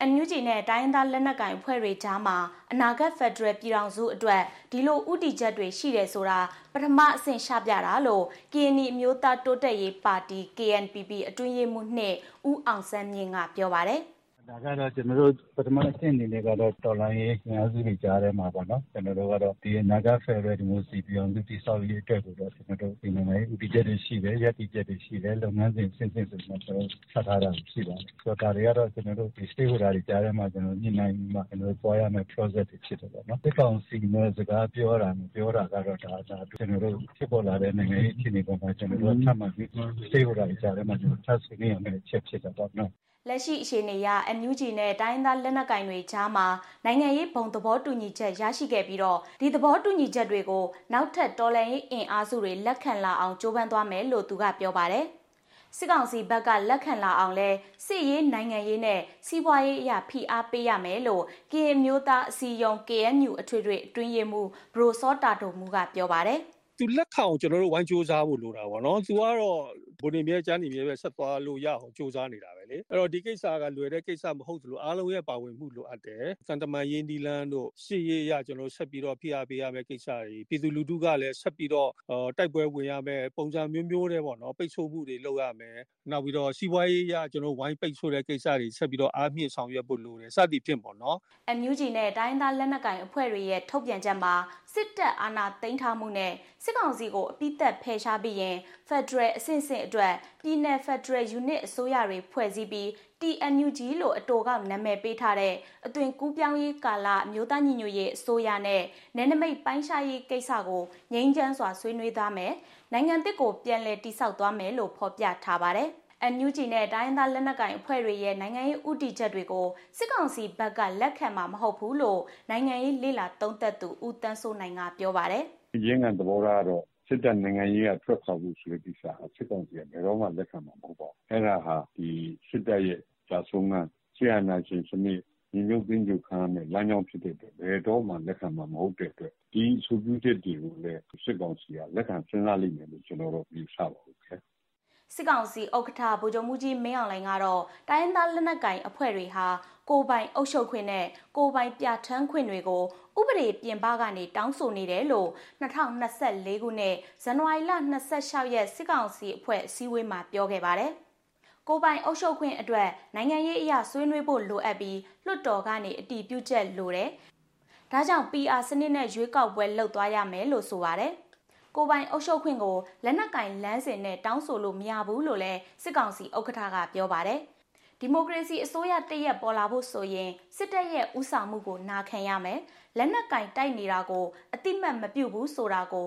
[0.00, 2.36] အန်ယူဂျီနဲ့တိုင်းသားလက်နက်ကိုင်အဖွဲ့တွေကြားမှာ
[2.72, 6.40] အနာဂတ်ဖက်ဒရယ်ပြည်ထောင်စုအတွက်ဒီလိုဥတီချက်တွေရှိတယ်ဆိုတာ
[6.72, 12.14] ပထမအဆင့်ရှပြတာလို့ KNI အမျိုးသားတိုးတက်ရေးပါတီ KNPP အတွင်းရေးမှူးနှစ်
[12.50, 14.02] ဦးအောင်စန်းမြင့်ကပြောပါတယ်။
[14.48, 29.44] ဒါကတော့ ကျနော်တို့ ပထမအဆင့်အနေနဲ့ကတော့ တော်လှန်ရေးအင်အားစုတွေကြားထဲမှာပေါ့နော် ကျနော်တို့ကတော့ ဒီအနာဂတ် ဖက်ဒရယ်ဒီမိုကရေစီပြည်ထောင်စု တည်ဆောက်ရေးအတွက်ကိုတော့ ကျနော်တို့ဒီနိုင်ငံရေးဦးတည်ချက်တွေရှိတယ် ရပ်တည်ချက်တွေရှိတယ် လုပ်ငန်းစဉ်အဆင့်ဆင့်ဆိုပြီးတော့ကျနော်တို့ ချထားတာရှိပါတယ် ဆိုတော့ ဒါတွေကတော့ ကျနော်တို့ဒီ
[29.50, 39.68] stakeholder တွေကြားထဲမှာ ကျနော်တို့ ညှိနှိုင်းပြီးမှကျနော်တို့သွားရမယ့် process တွေဖြစ်တယ်ပေါ့နော် စစ်ကောင်စီနဲ့ စကားပြောတာ မပြောတာကတော့ ဒါဒါကျနော်တို့ ဖြစ်ပေါ်လာတဲ့ နိုင်ငံရေးအခြေအနေပေါ်မှာ ကျနော်တို့ထပ်မံပြီး
[40.06, 42.92] stakeholder တွေကြားထဲမှာကျနော်တို့ထပ်ဆွေးနွေးရမယ့်အချက် ဖြစ်တယ်ပေါ့နော်
[43.28, 44.08] လက်ရှိအခြေအနေအရ
[44.38, 46.46] NUG နဲ့တိုင်းသားလက်နက်ကိုင်တွေကြားမှာ
[46.84, 55.04] နိုင်ငံရေးဘုံသဘောတူညီချက်ရရှိခဲ့ပြီးတော့ဒီသဘောတူညီချက်တွေကိုနောက်ထပ်တော်လှန်ရေးအင်အားစုတွေလက်ခံလာအောင်ကြိုးပမ်းသွားမယ်လို့သူကပြောပါတယ်။
[55.76, 57.48] စစ်ကောင်စီဘက်ကလက်ခံလာအောင်လဲ
[57.86, 66.40] စစ်ရေးနိုင်ငံရေးနဲ့စီးပွားရေးအရာဖိအားပေးရမယ်လို့ KN မျိုးသားအစည်းအရုံး KNU အထွေထွေအတွင်းရေးမှူးဘရိုစောတာတိုမူကပြောပါတယ်။
[66.78, 69.60] သူလက်ခံအောင်ကျွန်တော်တို့ဝိုင်းစူးစမ်းဖို့လိုတာပေါ့နော်သူကတော့
[70.00, 81.90] ဘုံနေမြဲချမ်းနေမြဲပဲဆက်သွားလို့ရအောင်စူးစမ်းနေတာပဲ လေအဲ့တော့ဒီကိစ္စကလွယ်တဲ့ကိစ္စမဟုတ်သလိုအားလုံးရဲ့ပါဝင်မှုလိုအပ်တယ်စန်တမန်ရင်းဒီလန်တို့ရှေ့ရေးရကျွန်တော်ဆက်ပြီးတော့ဖိအားပေးရမယ့်ကိစ္စတွေပြည်သူလူထုကလည်းဆက်ပြီးတော့
[82.38, 85.76] တိုက်ပွဲဝင်ရမယ့်ပုံစံမျိုးမျိုးတွေပေါ့နော်ပိတ်ဆို့မှုတွေလုပ်ရမယ်
[86.10, 91.16] နောက်ပြီးတော့စီးပွားရေးရကျွန်တော်ဝိုင်းပိတ်ဆို့တဲ့ကိစ္စတွေဆက်ပြီးတော့အားမြင့်ဆောင်ရွက်ဖို့လိုတယ်စသည်ဖြင့်ပေါ့နော်
[91.56, 94.34] NUG နဲ့တိုင်းသားလက်နက်ကိုင်အဖွဲ့တွေရဲ့ထုတ်ပြန်ချက်မှာ
[94.74, 96.32] စစ်တပ်အာဏာသိမ်းထားမှုနဲ့
[96.64, 98.56] စစ်ကောင်စီကိုအပိသက်ဖယ်ရှားပြီးရင်
[98.88, 102.88] Federal အဆင့်ဆင့်အတွက်ပြည်내 Federal Unit အစိုးရတွေဖွဲ့စည်းပြီး
[103.20, 105.54] TNUG လို့အတော်ကနာမည်ပေးထားတဲ့
[105.86, 108.82] အသွင်ကူးပြောင်းရေးကာလအမျိုးသားညီညွတ်ရေးအစိုးရနဲ့
[109.16, 112.52] နယ်နိမိတ်ပိုင်းခြားရေးကိစ္စကိုငြိမ်းချမ်းစွာဆွေးနွေးသားမယ်
[112.92, 115.90] နိုင်ငံတစ်ကိုပြန်လည်တိစောက်သွားမယ်လို့ဖော်ပြထားပါတယ်။
[116.32, 119.66] NUG နဲ့တိုင်းသားလက်နက်ကိုင်အဖွဲ့တွေရဲ့နိုင်ငံရေးဥတီချက်တွေကို
[119.98, 125.46] စစ်ကောင်စီဘက်ကလက်ခံမှာမဟုတ်ဘူးလို့နိုင်ငံရေးလေလာသုံးသက်သူဦးတန်းစိုးနိုင်ကပြောပါတယ်။
[125.86, 129.02] ရင်းငံသဘောကတော့ စစ်တပ်နိုင်ငံရေးက ထွက်ခွာဖို့ဆိုတဲ့ကိစ္စ
[129.36, 132.08] စစ်ကောင်စီက ဘယ်တော့မှ လက်ခံမှာ မဟုတ်ပါဘူး။အဲ့ဒါဟာဒီ
[132.48, 133.74] စစ်တပ်ရဲ့ကြာဆုံးက
[134.16, 135.20] ဆရာနာရှင်စနစ်
[135.54, 149.46] ညီညွတ်သိမ်းကြခံရမယ်လမ်းကြောင်းဖြစ်တဲ့အတွက် ဘယ်တော့မှ လက်ခံမှာ မဟုတ်တဲ့အတွက် ဒီဆိုပြုချက်တွေကိုလည်း စစ်ကောင်စီက လက်ခံစဉ်းစားလိမ့်မယ်လို့ ကျွန်တော်တို့ယူဆပါဘူးခင်ဗျ စစ်ကောင်စီဥက္ကဋ္ဌ ဗိုလ်ချုပ်မှုကြီး မင်းအောင်လှိုင်ကတော့ တိုင်းဒေသလက်နက်ကိုင်အဖွဲ့တွေဟာ
[149.90, 152.82] ကိုပိုင်အုပ်ချုပ်ခွင့်နဲ့ကိုပိုင်ပြဋ္ဌာန်းခွင့်တွေကို
[153.18, 155.28] ဥပဒေပြင်ပကနေတောင်းဆိုနေတယ်လို့
[155.60, 157.72] 2024ခုနှစ်ဇန်နဝါရီလ
[158.12, 160.92] 26ရက်စစ်ကောင်စီအဖွဲ့အစည်းအဝေးမှာပြောခဲ့ပါတယ်။
[161.68, 167.10] ကိုပိုင်အုပ်ချုပ်ခွင့်အတွက်နိုင်ငံရေးအရာဆွေးနွေးဖို့လိုအပ်ပြီးလွှတ်တော်ကနေအတည်ပြုချက်လိုတယ်။
[167.92, 171.12] ဒါကြောင့် PR စနစ်နဲ့ရွေးကောက်ပွဲလုပ်သွားရမယ်လို့ဆိုပါတယ်။
[171.76, 177.40] ကိုပိုင်အုပ်ချုပ်ခွင့်ကိုလက်နက်ကင်လမ်းစဉ်နဲ့တောင်းဆိုလို့မရဘူးလို့လည်းစစ်ကောင်စီဥက္ကဋ္ဌကပြောပါတယ်။
[178.00, 182.60] ဒီမိုကရေစီအစိုးရတရက်ပေါ်လာဖို့ဆိုရင်စစ်တပ်ရဲ့ဥဆောင်မှုကိုနာခံရမယ်။
[182.98, 184.24] လက်နက်ကင်တိုက်နေတာကို
[184.54, 186.06] အတိမတ်မပြုတ်ဘူးဆိုတာကို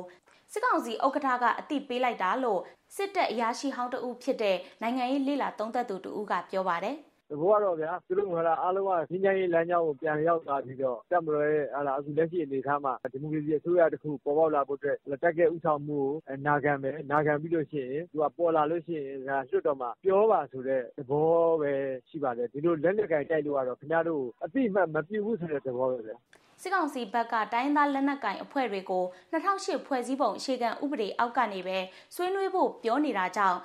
[0.51, 2.61] စစ်ကောင်စီဥက္ကဋ္ဌကအတိပေးလိုက်တာလို့
[2.95, 6.97] စစ်တပ်အရာရှိဟောင်းတဦးဖြစ်တဲ့နိုင်ငံရေးလေလာသုံးသက်သူတဦးကပြောပါတယ်။
[7.31, 21.73] သဘောကတော့ဗျာ သူတို့ကအားလုံးက ငြိမ်းချမ်းရေးလမ်းကြောင်းကို ပြန်ရောက်သွားပြီးတော့ တပ်မတော်ရဲ့ အခုလက်ရှိအနေအထားမှာ ဒီမိုကရေစီအစိုးရတခု ပေါ်ပေါက်လာဖို့အတွက် တပ်ရဲ့ဦးဆောင်မှုကို နာခံမယ်။နာခံပြီးလို့ရှိရင် သူကပေါ်လာလို့ရှိရင် လွှတ်တော်မှာ ပြောပါဆိုတဲ့ သဘောပဲ
[22.09, 26.17] ရှိပါတယ်။ဒီလိုလက်နက်ကိုင်တိုက်လို့ကတော့ ခင်ဗျားတို့ကို အသိအမှတ်မပြုဘူးဆိုတဲ့ သဘောပဲဗျာ။
[26.61, 31.77] စစ်ကောင်စီဘက်က တိုင်းသားလက်နက်ကိုင်အဖွဲ့တွေကို2008ဖွဲ့စည်းပုံအခြေခံဥပဒေအောက်ကနေပဲ
[32.15, 33.59] ဆွေးနွေးဖို့ ပြောနေတာကြောင့်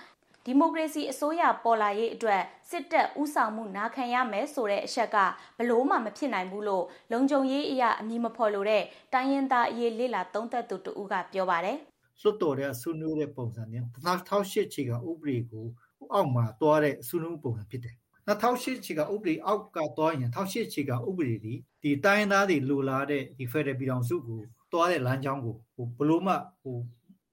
[0.48, 5.16] ဒီမိုကရေစီအစိုးရပေါ်လာရေးအတွက်စစ်တပ်ဥဆောင်မှုနာခံရမယ်ဆိုတဲ့အချက်က
[5.59, 11.76] ဘလို့မှမဖြစ်နိုင်ဘူးလို့လုံခြုံရေးအရာအမည်မဖော်လို့တဲ့တိုင်းရင်းသားအရေးလေလာသုံးသက်သူတဦးကပြောပါတယ်။
[12.20, 15.66] စွတ်တော်တဲ့ဆွနွေးတဲ့ပုံစံနဲ့2008ချီကဥပဒေကို
[16.12, 17.94] အောက်မှာတွားတဲ့ဆွနွေးပုံစံဖြစ်တယ်။
[18.28, 24.40] 2008ချီကဥပဒေအောက်ကတွားရင်2008ချီကဥပဒေဒီဒီတိုင်းသားတွေလိုလားတဲ့ဒီဖက်ဒရယ်ပြည်ထောင်စုကို
[24.72, 26.76] တွားတဲ့လမ်းကြောင်းကိုဟိုဘလို့မှဟို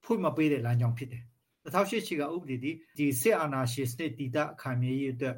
[0.03, 1.23] ဖွင့်မပေးတဲ့လမ်းကြောင်းဖြစ်တယ်
[1.65, 5.35] 2008ချီကဥပဒေဒီဒီစစ်အာဏာရှင်စနစ်တည်တခံမြရေးအတွက်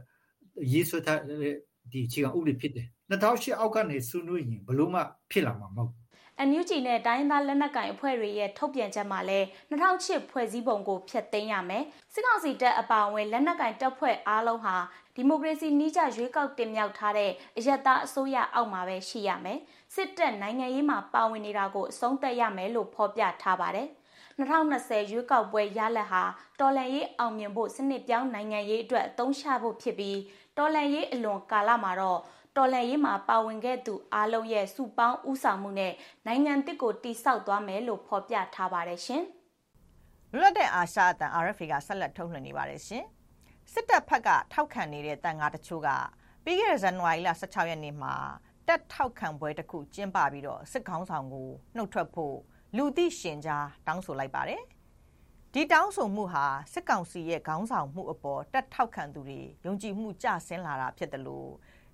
[0.74, 1.56] ရေးဆွဲထားတဲ့
[1.92, 6.06] ဒီချီကဥပဒေဖြစ်တယ်2008အောက်ကနေဆွနွေးရင်ဘလို့မှဖြစ်လာမှာမဟုတ်
[6.50, 11.84] NUG နဲ့တိုင်းသားလက်နက်ကိုင်အဖွဲ့တွေရဲ့ထုတ်ပြန်ချက်မှာလည်း2008ဖွဲ့စည်းပုံကိုဖျက်သိမ်းရမယ်။
[12.14, 14.76] စစ်ကောင်စီတပ်အပါအဝင်လက်နက်ကိုင်တပ်ဖွဲ့အားလုံးဟာ
[15.16, 19.60] ဒီမိုကရေစီနှီးကျရွေးကောက်တင်မြှောက်ထားတဲ့အယက်သားအစိုးရအောက်မှာပဲရှိရမယ်။
[19.96, 23.88] စစ်တပ်နိုင်ငံရေးမှာပါဝင်နေတာကိုအဆုံးသတ်ရမယ်လို့ဖော်ပြထားပါတယ်။
[24.38, 26.24] 2020ရွေးကောက်ပွဲရလဒ်ဟာ
[26.60, 30.20] တော်လန်ရေးအောင်မြင်ဖို့စနစ်ပြောင်းနိုင်ငံရေးအတွက်အသုံးချဖို့ဖြစ်ပြီး
[30.58, 32.20] တော်လန်ရေးအလွန်ကာလမှာတော့
[32.58, 35.94] တော်လန်ရေးမှာပါဝင်ခဲ့သူအားလုံးရဲ့စုပေါင်းဥဆောင်မှုနဲ့
[36.26, 39.24] နိုင်ငံတစ်ကိုတိစောက်သွားမယ်လို့ဖော်ပြထားပါတယ်ရှင်။
[40.38, 43.04] လွတ်တဲ့အာရှအတန် RFA ကဆက်လက်ထုတ်လွှင့်နေပါတယ်ရှင်။
[43.74, 45.90] စစ်တပ်ဖက်ကထောက်ခံနေတဲ့တန်ငါတချို့က
[46.44, 48.16] ပြီးခဲ့တဲ့ဇန်နဝါရီလ16ရက်နေ့မှာ
[48.68, 52.38] တက်ထောက်ခံပွဲတစ်ခုကျင်းပပြီးတော့စစ်ခေါင်းဆောင်ကိုနှုတ်ထွက်ဖို့
[52.78, 54.62] လူသိရှင်ကြားတောင်းဆိုလိုက်ပါတယ်။
[55.54, 61.52] ဒီတောင်းဆိုမှုဟာစစ်ကောင်စီရဲ့ခေါင်းဆောင်မှုအပေါ်တက်ထောက်ခံသူတွေယုံကြည်မှုကျဆင်းလာတာဖြစ်တယ်လို့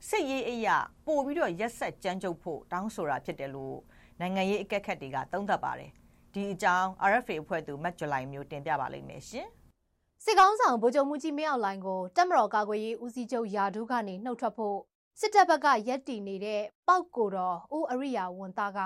[0.07, 3.77] စစ်ရေးအရာပို့ပြီးတော့ရက်ဆက်ကြမ်းကြုတ်ဖို့တောင်းဆိုတာဖြစ်တယ်လို့
[4.19, 5.91] နိုင်ငံရေးအကဲခတ်တွေကသုံးသပ်ပါတယ်။
[6.33, 9.47] ဒီအကြောင်း RFA အဖွဲ့သူမတ်ဂျူလိုင်မျိုးတင်ပြပါလိမ့်မယ်ရှင်။
[10.23, 14.77] စစ်ကောင်းဆောင်ဗိုလ်ချုပ်မှုကြီးမင်းအောင်လှိုင်ကိုတက်မတော်ကာကွယ်ရေးဦးစီးချုပ်ယာဒူးကနေနှုတ်ထွက်ဖို့
[15.19, 18.79] စစ်တပ်ဘက်ကရက်တီနေတဲ့ပောက်ကိုတော်ဦးအရိယာဝန်သားက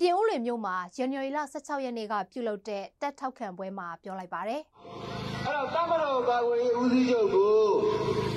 [0.00, 4.60] ပြင်ဦးလွင်မြို့မှာဇန်နဝါရီလ16ရက်နေ့ကပြုလုပ်တဲ့တက်ထောက်ခံပွဲမှာပြောလိုက်ပါတယ်။
[5.46, 7.58] အဲ့တော့တမတော်ကာကွယ်ရေးဦးစီးချုပ်ကို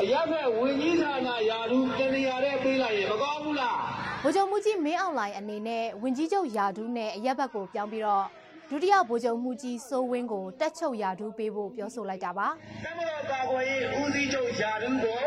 [0.01, 3.75] အရက်ဖက်ဝင်ကြီးဌာနယာဒူးတနေရာတဲ့ပေးလိုက်ရင်မကောင်းဘူးလား။
[4.23, 8.25] ဗိုလ်ချုပ်မှုကြီးမင်းအောင်လှိုင်အနေနဲ့ဝင်ကြီးချုပ်ယာဒူးနဲ့အရက်ဘက်ကိုပြောင်းပြီးတော့
[8.69, 12.47] ဒုတိယဗိုလ်ချုပ်မှုကြီးစိုးဝင်းကိုတက်ချုပ်ယာဒူးပေးဖို့ပြောဆိုလိုက်တာပါ။
[12.85, 15.19] တမတော်ကာကွယ်ရေးဦးစီးချုပ်ယာဒူးကို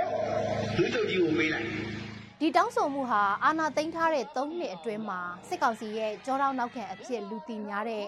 [0.76, 1.68] ဒုချုပ်ကြီးကိုပေးလိုက်။
[2.42, 8.06] ဒီတောင်းဆိုမှုဟာအာဏာသိမ်းထားတဲ့၃နှစ်အတွင်းမှာစစ်ကောင်စီရဲ့ကြောတောင်းနောက်ခံအဖြစ်လူတီများတဲ့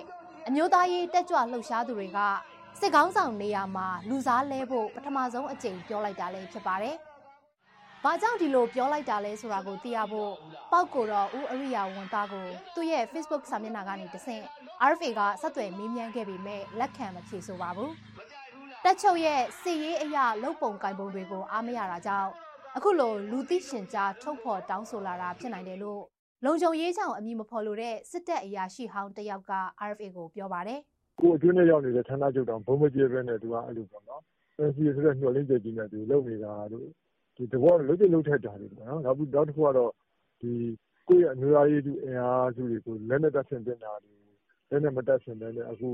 [0.48, 2.18] အမျိုးသားရေးတက်ကြွလှုပ်ရှားသူတွေက
[2.80, 6.96] စစ်ကောင်းဆောင်နေရာမှာလူစားလဲဖို့ပထမဆုံးအကြိမ်ပြောလိုက်တာလည်းဖြစ်ပါတယ်။။
[8.04, 10.32] ဘာကြောင့်ဒီလိုပြောလိုက်တာလဲဆိုတာကိုသိရဖို့
[10.72, 14.42] ပေါက်ကိုတော့ဦးအရိယာဝန်သားကိုသူ့ရဲ့ Facebook စာမျက်နှာကနေတဆင့်
[14.90, 17.90] RFA ကဆက်သွယ်မေးမြန်းခဲ့ပေမဲ့လက်ခံမဖြေဆိုပါဘူး။
[18.84, 22.30] တက်ချုပ်ရဲ့စစ်ရေးအရာလုံပုံကင်ပုံတွေကိုအားမရတာကြောင့်
[22.76, 26.02] အခုလိုလူသိရှင်ကြားထုတ်ဖော်တောင်းဆိုလာတာဖြစ်နိုင်တယ်လို့
[26.44, 29.52] လုံခြုံရေးကြောင့်အမည်မဖော်လို့တဲ့စစ်တပ်အရာရှိဟောင်းတယောက်က
[29.88, 30.80] RFA ကိုပြောပါတယ်။
[31.20, 34.22] ကိုအတွင်းနဲ့ရောက်နေတဲ့ဌာနချုပ်တောင်ဘုံမကျေပဲနဲ့သူကအဲ့လိုပေါ့နော်။
[34.68, 36.86] NCA ဆိုတဲ့ညှော်လင်းချက်ကြီးနဲ့သူလုပ်နေတာတို့
[37.36, 39.92] ဒီတဘောလုံးကျလုံးထက်တာတွေပေါ့နော်နောက်နောက်တစ်ခုကတော့
[40.40, 40.52] ဒီ
[41.08, 44.14] ကိုယ့်ရဲ့အမျိုးသားရေးသူအင်အားစုတွေကိုလက်နဲ့တက်ဆင်တင်တာတွေ
[44.70, 45.88] လက်နဲ့မတက်ဆင်တဲ့အခု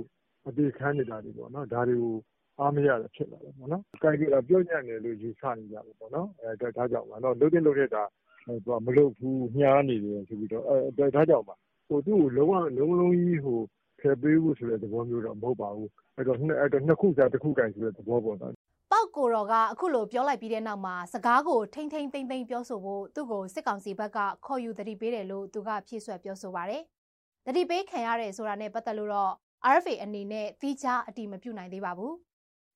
[0.49, 2.17] အသေးခန်းနေတာတွေပေါ့နော်ဒါတွေကို
[2.61, 8.03] အားမရတာဖြစ်လာတယ်ပေါ့နော်။ကိုင်ကြတာပြောညံ့တယ်လို့ယူဆနေကြတယ်ပေါ့နော်။အဲဒါကြောင့်ပါတော့လုံးတင်လုံးထက်တာ
[8.47, 11.55] သူကမလုပ်ဘူးညားနေတယ်ဆိုပြီးတော့အဲဒါကြောင့်ပါ
[11.89, 13.61] ဟိုသူ့ကိုလုံးဝလုံးလုံးကြီးဟို
[14.01, 18.53] ဖယ်ပေးဖို့ဆိုတဲ့သဘောမျိုးတော့မဟုတ်ပါဘူး။အဲ့တော့နှစ်အဲ့တော့နှစ်ခုစားတစ်ခုကင်ဆိုတဲ့သဘောပေါ့နော်
[18.93, 26.83] ပောက်ကိုတော်ကအခုလိုပြောလိုက်ပြီးတဲ့နောက်မှာစကားကိုထိမ့်ထိမ့်သိမ့်သိမ့်ပြောဆိုဖို့သူ့ကိုစစ်ကောင်စီဘက်ကခေါ်ယူတတိပေးတယ်လို့သူကဖြည့်ဆွက်ပြောဆိုပါတယ်။
[27.47, 29.33] တတိပေးခံရတယ်ဆိုတာနဲ့ပတ်သက်လို့တော့
[29.75, 32.15] RFA အနေနဲ့သီးခြားအတိမပြုနိုင်သေးပါဘူး။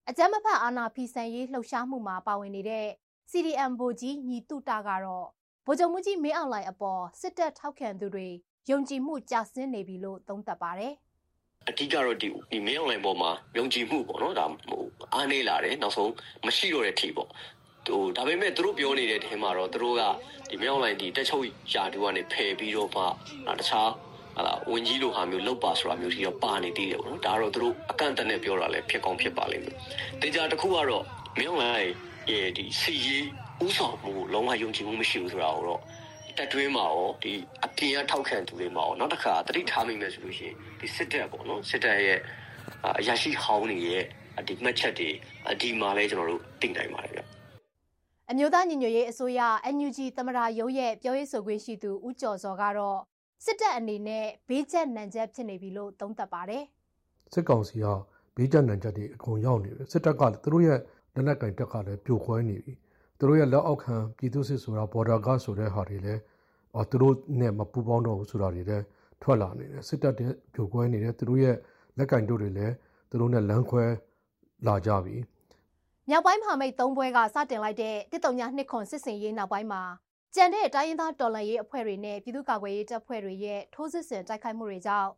[0.08, 2.86] အကြမ်းမဖက်အာဏာဖီဆန်ရေးလှုပ်ရှားမှုမှာပါဝင်နေတဲ့
[3.30, 5.26] CDM ဗိုလ်ကြီးညီတုတာကတော့
[5.66, 8.28] ဗိုလ်ချုပ်မှုကြီးမင်းအောင်လှိုင်အပေါ်စစ်တပ်ထောက်ခံသူတွေ
[8.70, 10.92] ယုံကြည်မှုကျဆင်းနေပြီလို့သုံးသပ်ပါတယ်။
[11.68, 16.12] အဓိကတော့ဒီဒီ main online ပေါ်မှာယုံကြည်မှုပေါ့နော်ဒါဟိုအားနေလာတယ်နောက်ဆုံး
[16.46, 17.28] မရှိတော့တဲ့ ठी ပေါ့
[17.86, 20.02] ဟိုဒါပေမဲ့သူတို့ပြောနေတဲ့ထဲမှာတော့သူတို့က
[20.50, 23.02] ဒီ main online ဒီတက်ချုပ်ယာတူကနေဖယ်ပြီးတော့မှ
[23.58, 23.90] တခြား
[24.36, 29.76] ဟာလာဝင်ကြီးလိုဟာမျိုးလောက်ပါဆိုတာမျိုးကြီးတော့ပါနေသေးတယ်ပေါ့နော်ဒါကတော့သူတို့အကန့်အသတ်နဲ့ပြောတာလည်းဖြစ်ကောင်းဖြစ်ပါလိမ့်မယ်
[30.22, 31.04] တေချာတစ်ခုကတော့
[31.38, 31.90] main online
[32.30, 33.24] ရဲ့ဒီစီရေး
[33.64, 35.80] ဥဆောင်မှုလုံးဝယုံကြည်မှုမရှိဘူးဆိုတာကိုတော့
[36.38, 37.32] တက်တွင်းမှာရောဒီ
[37.64, 42.18] အပြင်ကထောက်ခံသူတွေမှာရောနောက်တစ်ခါတတိထားမိမယ်ဆိုလို့ရှိရင်ဒီစစ်တပ်ပေါ့နော်စစ်တပ်ရဲ့
[42.98, 44.04] အရာရှိဟောင်းတွေရဲ့
[44.48, 45.08] ဒီမှတ်ချက်တွေ
[45.60, 47.20] ဒီမှာလဲကျွန်တော်တို့တင်နိုင်ပါတယ်ဗျ
[48.30, 49.40] အမျိုးသားညီညွတ်ရေးအစိုးရ
[49.74, 52.98] NUG သမရာရုံးရဲ့ပြောရေးဆိုခွင့်ရှိသူဦးကျော်စောကတော့
[53.44, 56.64] စစ်တပ်အနေနဲ့ဘေးကျက်နံကျက်ဖြစ်နေပြီလို့သုံးသပ်ပါတယ်
[57.32, 57.86] စစ်ကောင်စီက
[58.36, 60.78] ဘေးကျက်နံကျက်တွေအကုန်ရောက်နေတယ်စစ်တပ်ကသူတို့ရဲ့
[61.14, 62.72] လက်နက်ကင်တက်ကလည်းပြိုခွဲနေပြီ
[63.18, 66.20] သူတို့ရဲ့လက်အောက်ခံပြည်သူစစ်ဆိုတာ border guard ဆိုတဲ့ဟာတွေလည်း
[66.74, 68.84] အော်သူတို့နဲ့မပူပေါင်းတော့ဘူးဆိုတာတွေလည်း
[69.22, 71.56] ထွက်လာနေတယ်စစ်တပ်တဲ့ပြိုကွဲနေတယ်သူတို့ရဲ့
[71.98, 72.74] လက်ကင်တို့တွေလည်း
[73.10, 73.84] သူတို့နဲ့လမ်းခွဲ
[74.66, 75.16] လာကြပြီ
[76.08, 79.82] မြောက်ပိုင်းမဟာမိတ်သုံးဘွဲကစတင်လိုက်တဲ့တစ်တုံညာနှစ်ခွန်စစ်စင်ရေးနောက်ပိုင်းမှာ
[80.36, 85.10] ကြံတဲ့တိုင်းရင်းသားတော်လှန်ရေးအဖွဲ့တွေနဲ့ပြည်သူ့ကာကွယ်ရေးတပ်ဖွဲ့တွေရဲ့ထိုးစစ်ဆင်တိုက်ခိုက်မှုတွေကြောင့်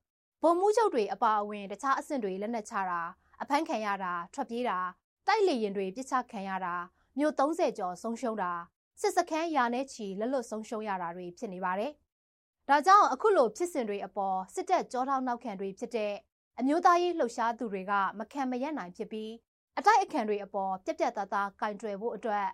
[0.43, 3.01] ဗိုလ်မှူးချုပ်တွေအပါအဝင်တခြားအဆင့်တွေလက်နက်ချတာ
[3.43, 4.79] အဖမ်းခံရတာထွက်ပြေးတာ
[5.27, 6.75] တိုက်လေရင်တွေပြစ်ချခံရတာ
[7.19, 8.53] မြို့30ကျော်ဆုံးရှုံးတာ
[9.01, 11.93] စစ်စခန်းရာနဲ့ချီလက်လွတ်ဆုံးရှုံးရတာတွေဖြစ်နေပါတယ်။
[12.69, 16.15] ဒါကြောင့်အခုလိုဖြစ်စဉ်တွေအပေါ်စစ်တပ်ကြောထောက်နောက်ခံတွေဖြစ်တဲ့
[16.59, 19.33] အမျိုးသားရေးလှုပ်ရှားသူတွေကမခံမရနိုင်ဖြစ်ပြီး
[19.79, 22.47] အတိုက်အခံတွေအပေါ်ပြက်ပြက်သားသားကင်တွယ်ဖို့အတွက်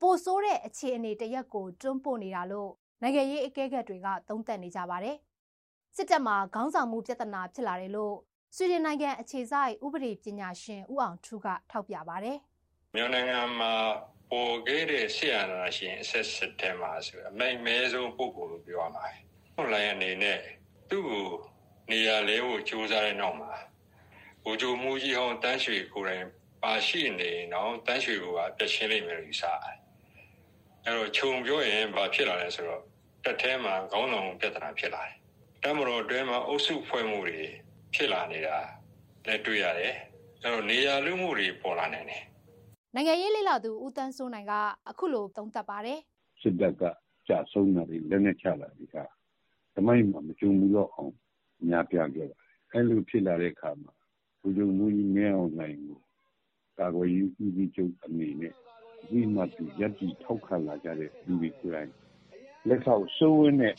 [0.00, 2.70] ပိုဆိုးတဲ့အခြေအနေတရက်ကိုတွန်းပို့နေတာလို့
[3.02, 5.16] နိုင်ငံရေးအကဲခတ်တွေကသုံးသပ်နေကြပါတယ်။
[5.96, 8.16] စစ်တပ်မှာခေါင်းဆောင်မှုပြဿနာဖြစ်လာတယ်လို့
[8.56, 12.38] ဆွေဒင်နိုင်ငံအခြေစိုက်ဥပဒေပညာရှင်ဦးအောင်ထူးကထောက်ပြပါတယ်။
[12.94, 13.72] မြန်မာနိုင်ငံမှာ
[14.30, 19.04] ပေါ်ခဲ့တဲ့ဆရာနာရှင်အဆက်ဆက်တဲမှာဆိုအမိန်မဲဆုံးပုံကိုလို့ပြောရမှာ။
[19.54, 20.38] ဟုတ်လိုက်အနေနဲ့
[20.90, 21.28] သူ့ကို
[21.90, 23.52] နေရာလဲဖို့ကြိုးစားတဲ့နောက်မှာ
[24.42, 26.26] ဘူဂျိုမူကြီးဟောင်းတန်းရွှေကိုယ်တိုင်
[26.62, 28.24] ပါရှိနေတော့တန်းရွှေက
[28.56, 29.76] ပြည့်ရှင်းလိမ့်မယ်လို့ယူဆတယ်။
[30.88, 32.82] အဲတော့ခြုံပြောရင်ဘာဖြစ်လာလဲဆိုတော့
[33.24, 35.14] တက်ထဲမှာခေါင်းဆောင်ပြဿနာဖြစ်လာတယ်။
[35.62, 37.38] တမတော်အတွင်းမှာအုပ်စုဖွဲ့မှုတွေ
[37.94, 38.56] ဖြစ်လာနေတာ
[39.26, 39.94] လည်းတွေ့ရတယ်။
[40.42, 42.24] အဲတော့နေရာလူမှုတွေပေါ်လာနိုင်တယ်
[42.94, 44.52] နိုင်ငံရေးလေ့လာသူဦးတန်းစိုးနိုင်က
[44.88, 45.98] အခုလိုသုံးသပ်ပါတယ်
[46.40, 46.82] စစ်တပ်က
[47.28, 48.96] ကြာဆုံးတာတွေလက်နဲ့ချလာပြီက
[49.74, 51.12] တမိုင်းမှာမကြုံဘူးတော့အောင်
[51.68, 52.38] များပြခဲ့ပါတယ်
[52.72, 53.92] အဲလိုဖြစ်လာတဲ့အခါမှာ
[54.40, 55.98] ဘူဂျုံမူကြီးမဲအောင်နိုင်ကို
[56.78, 58.54] ကာကွယ်ရေးဦးစီးချုပ်အနေနဲ့
[59.08, 61.90] ဒီမှာသူရက်တီထောက်ခံလာကြတဲ့လူတွေကိုယ်တိုင်
[62.68, 63.74] လက်ဆောက်စိုးဝင်းနဲ့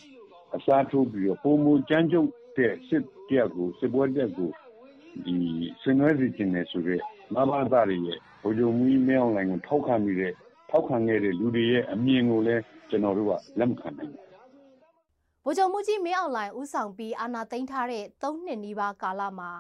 [0.56, 2.28] အစားထိုးပြီးတော့ပုံမူကြမ်းကြုတ်
[2.58, 4.52] တဲ့စစ်တပ်ကိုစစ်ပွဲတပ်ကို
[5.26, 5.36] ဒီ
[5.82, 7.04] ဆင်နွှဲစီခြင်းနဲ့ဆိုရက်
[7.36, 10.34] မဘာသာတွေရဲ့ဗိုလ်ချုပ်မူကြီးမင်းအောင်လှိုင်ကိုထောက်ခံပြီးတဲ့
[10.70, 14.24] ထောက်ခံခဲ့တဲ့လူတွေရဲ့အမြင်ကိုလည်းကျွန်တော်တို့ကလက်မခံနိုင်ဘူး
[15.46, 19.52] ဗိုလ်ချုပ်မူကြီးမင်းအောင်လှိုင်ဦးဆောင်ပြီးအာဏာသိမ်းထားတဲ့၃နှစ်နီးပါးကာလမှာ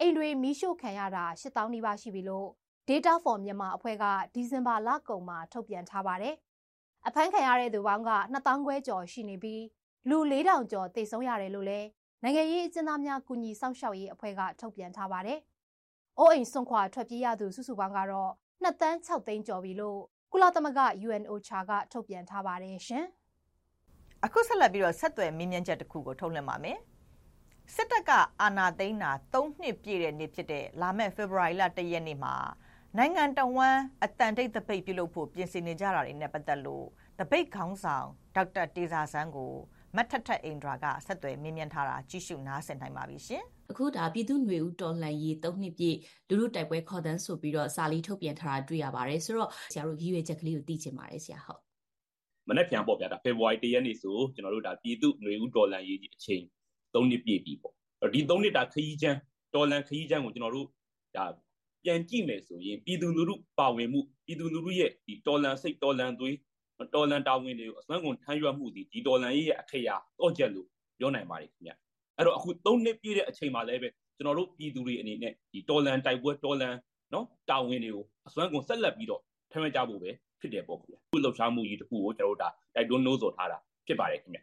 [0.00, 2.48] အိမ်တွေမီးရှို့ခံရတာ၈000နီးပါးရှိပြီလို့
[2.88, 6.34] Data for Myanmar အဖွဲ့ကဒီဇင်ဘာလကုန်မှာထုတ်ပြန်ထားပါတယ်။
[7.06, 9.62] အဖမ်းခံရတဲ့သူပေါင်းက2000ခွဲကျော်ရှိနေပြီး
[10.08, 11.86] လူ4000ကျော်သေဆုံးရတယ်လို့လည်း
[12.22, 15.38] နိုင်ငံရေးအကျဉ်းသားများကူညီစောင့်ရှောက်ရေးအဖွဲ့ကထုတ်ပြန်ထားပါတယ်။
[16.18, 18.32] အိုးအိမ်ဆွန့်ခွာထွက်ပြေးရသူစုစုပေါင်းကတော့
[18.64, 20.00] 2တန်း6သိန်းကျော်ပြီလို့
[20.32, 23.04] ကုလသမဂ္ဂ UNOCHA ကထုတ်ပြန်ထားပါတယ်ရှင်။
[24.24, 26.78] အခုဆက်လက်ပြီးတော့ဆက်သွယ်မြင်းမြန်းချက်တစ်ခုကိုထုတ်လွှင့်ပါမယ်။
[27.74, 32.34] စစ်တပ်ကအာဏာသိမ်းတာ3နှစ်ပြည့်တဲ့နေ့ဖြစ်တဲ့လာမယ့်ဖေဖော်ဝါရီလ1ရက်နေ့မှာ
[32.97, 36.85] နိုင်ငံတော်ဝန်အတန်တိတ်တပိတ်ပြုလုပ်ဖို့ပြင်ဆင်နေကြတာတွေနဲ့ပတ်သက်လို့
[37.19, 39.53] တပိတ်ခေါင်းဆောင်ဒေါက်တာတေဇာဆန်းကို
[39.95, 45.97] မတ်ထထအိန္ဒြာကဆက်သွယ်မြင်းမြန်းထားတာကြည့်ရှုနားဆင်နိုင်ပါပြီရှင်။အခုဒါပြည်သူ့ຫນွေဦးတော်လှန်ရေး၃နှစ်ပြည့်
[46.27, 51.61] လူလူတိုက်ပွဲခေါ်တန်းဆိုပြီးတော့စာလီထုတ်ပြန်ထားတာတွေ့ရပါတယ်ဆိုတော့ဆရာတို့ရည်ရွယ်ချက်ကလေးကိုသိချင်ပါတယ်ဆရာဟုတ်
[52.49, 56.43] မနေ့ပြန်ပေါ့ဗျာဒါဖေဖော်ဝါရီ၁ရက်နေ့ဆိုကျွန်တော်တို့ဒါပြည်သူ့ຫນွေဦးတော်လှန်ရေးကြီးအချိန်
[56.93, 57.73] ၃နှစ်ပြည့်ပြီပေါ့
[58.13, 59.17] ဒီ၃နှစ်တာခရီးချမ်း
[59.55, 60.67] တော်လှန်ခရီးချမ်းကိုကျွန်တော်တို့
[61.17, 61.25] ဒါ
[61.88, 66.36] ပြန်ကြည့်မယ်ဆိုရင်ပြည်သူလူထုပါဝင်မှုပြည်သူလူထုရဲ့ဒီတော်လှန်စိတ်တော်လှန်သွေး
[66.94, 71.72] တော်လန်တာဝန်တွေကိုအစွမ်းကုန်ထမ်းရွက်မှုဒီဒီတော်လန်ရဲ့အခရာတော့ချက်လို့ပြောနိုင်ပါတယ်ခင်ဗျ
[72.16, 76.74] အဲ့တော့အခု၃နှစ်ပြည့်တဲ့အချိန်မှာလည်းပဲကျွန်တော်တို့ပြည်သူတွေအနေနဲ့ဒီတော်လန်တိုက်ပွဲတော်လန်
[77.12, 79.22] နော်တာဝန်တွေကိုအစွမ်းကုန်ဆက်လက်ပြီးတော့
[79.52, 84.40] ထမ်းရွက်ကြဖို့ပဲဖြစ်တယ်ပေါ့ခင်ဗျခုလှုပ်ရှားမှုကြီးတစ်ခုကိုကျွန်တော်တို့ဒါတိုက်တွန်းနှိုးဆော်ထားတာဖြစ်ပါတယ်ခင်ဗျ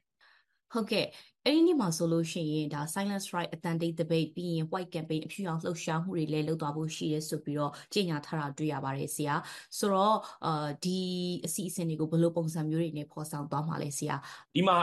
[0.73, 1.05] ဟုတ်ကဲ့
[1.45, 9.35] အဲ့ဒီနေ့မှာဆိုလို့ရှိရင်ဒါ silent strike အတန်တိတ် debate ပြီးရင် white campaign အဖြူအောင်လှုပ်ရှားမှုတွေလည်းလုပ်သွားဖို့ရှိရဲဆိုပြီးတော့ကြေညာထားတာတွေ့ရပါတယ်ဆရာ
[9.77, 10.99] ဆိုတော့အာဒီ
[11.45, 14.15] အစီအစဉ်တွေကိုဘယ်လိုပုံစံမျိုးတွေနဲ့ဖော်ဆောင်သွားမှာလဲဆရာ
[14.55, 14.77] ဒီမှာ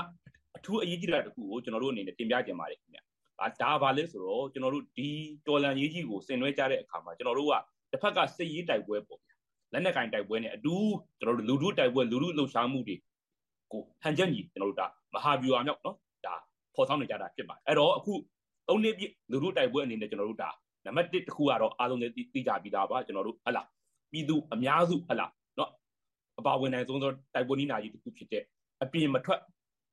[0.57, 3.03] အထူးအရေးကြီးတာတခုကိုကျွန်တော်တို့အနေနဲ့တင်ပြကြပါတယ်ခင်ဗျာ
[3.61, 5.09] ဒါဘာလဲဆိုတော့ကျွန်တော်တို့ဒီ
[5.47, 7.55] တော်လန်ရေးကြီးကိုဆင်နွှဲကြတဲ့အခါမှာကျွန်တော်တို့က
[7.93, 9.35] တစ်ဖက်ကစစ်ရေးတိုက်ပွဲပေါ့ဗျာ
[9.73, 10.75] လက်နက်ကင်တိုက်ပွဲနဲ့အတူ
[11.21, 12.97] ကျွန်တော်တို့လူထုတိုက်ပွဲလူထုလှုပ်ရှားမှုတွေ
[13.73, 15.97] ကိုဟန်ချက်ညီကျွန်တော်တို့ဒါ မဟာဗျူဟာမြောက်နော်
[16.27, 16.35] ဒါ
[16.75, 18.13] ဖော်ဆောင်နေကြတာဖြစ်ပါတယ်အဲ့တော့အခု
[18.69, 20.51] သုံးနှစ်ပြည့်လူထုတိုက်ပွဲအနေနဲ့ကျွန်တော်တို့ဒါ
[20.85, 23.63] နံပါတ်1တစ်ခုကတော့အားလုံးလည်းသိကြပြီးသားပါကျွန်တော်တို့ဟလာ
[24.13, 25.27] ပြည်သူအများစုဟလာ
[25.59, 25.71] နော်
[26.39, 28.43] အပါဝင်နိုင်ဆုံးသောတိုက်ပွဲနီးနာကြီးတစ်ခုဖြစ်တဲ့
[28.83, 29.41] အပြင်မထွက်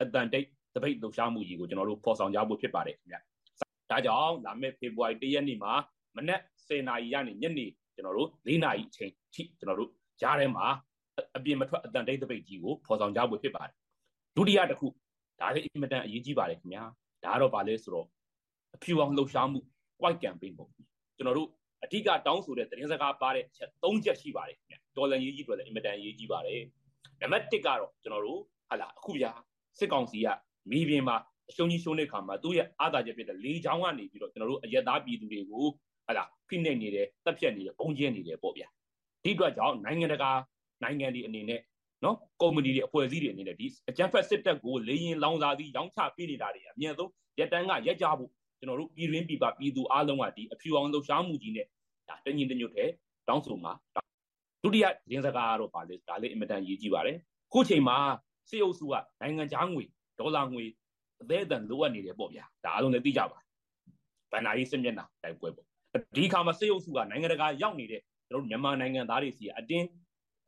[0.01, 3.17] အတန်တိတ်တပိတ်လှုပ်ရှားမှုကြီးကိုကျွန်တော်တို့ဖော်ဆောင်ကြဖို့ဖြစ်ပါတယ်ခင်ဗျ
[3.91, 5.71] ဒါကြောင့်လာမယ့်ဖေဖော်ဝါရီ၁ရက်နေ့မှာ
[6.17, 9.89] မနက်10:00နာရီကနေညနေကျွန်တော်တို့၄နာရီအချိန်ထိကျွန်တော်တို့
[10.21, 10.65] ကြားထဲမှာ
[11.37, 13.73] အပြင်မထွက်အတန်တိတ်တပိတ်ကြီးကိုဖော်ဆောင်ကြဖို့ဖြစ်ပါတယ်
[14.35, 14.87] ဒုတိယတစ်ခု
[15.39, 16.83] ဒါလည်းအင်မတန်အရေးကြီးပါတယ်ခင်ဗျာ
[17.23, 18.07] ဒါကတော့ဗာလဲဆိုတော့
[18.75, 19.59] အဖြူအောင်လှုပ်ရှားမှု
[20.01, 20.69] white campaign ပေါ့
[21.17, 21.49] ကျွန်တော်တို့
[21.83, 26.61] အဓိကတောင်းဆိုတဲ့သတင်းစကားပါတဲ့ချက်၃ချက်ရှိပါတယ်ခင်ဗျာဒေါ်လာရေးကြီးတွေလည်းအင်မတန်ရေးကြီးပါတယ်
[27.21, 29.25] နံပါတ်1ကတော့ကျွန်တော်တို့ဟာလာအခုပြ
[29.79, 30.27] စစ်ကောင်စီက
[30.71, 31.17] မိပြင်မှာ
[31.49, 35.65] အရှုံးကြီးရှုံးတဲ့ခါမှာသူ့ရဲ့အာသာချက်ဖြစ်တဲ့လေချောင်းကနေပြီးတော့ကျွန်တော်တို့အရက်သားပြည်သူတွေကို
[36.07, 38.67] ဟာလာဖိနှိပ်နေတယ်တပ်ဖြတ်နေတယ်ပုံကျင်းနေတယ်ပေါ့ဗျာ
[39.23, 40.31] ဒီအတွက်ကြောင့်နိုင်ငံတကာ
[40.83, 41.59] နိုင်ငံတွေအနေနဲ့
[42.03, 51.65] နော်ကုမ္ပဏီတွေအဖွဲ့အစည်းတွေအနေနဲ့ဒီအကြမ်းဖက်စစ်တပ်ကိုလေရင်လောင်စာသီးရောင်းချပေးနေတာတွေအမြဲဆုံးရက်တန်းကရက်ကြဖို့ကျွန်တော်တို့ပြည်ရင်းပြည်ပပြည်သူအားလုံးကဒီအဖြူအောင်လှုပ်ရှားမှုကြီးနဲ့
[52.09, 52.89] ဒါတညီတညွတ်တဲ့
[53.27, 53.73] တောင်းဆိုမှာ
[54.63, 57.17] ဒုတိယရင်းစကားကတော့ပါလေဒါလေးအင်မတန်ရေးကြည့်ပါတယ်
[57.53, 57.97] ခုချိန်မှာ
[58.49, 59.83] စေအုပ်စုကနိုင်ငံခြားငွေ
[60.19, 60.63] ဒေါ်လာငွေ
[61.21, 63.39] အသေးအတန်လိုအပ်နေတယ်ပေါ့ဗျာဒါအားလုံးလည်းသိကြပါ
[64.31, 65.67] ဘန်နာရေးစစ်မျက်နှာတိုက်ပွဲပေါ့
[66.15, 69.87] ဒီခါမှာစေအုပ်စုကနိုင်ငံတကာရောက်နေတဲ့ကျွန်တော်တို့မြန်မာနိုင်ငံသားတွေစီအတင်း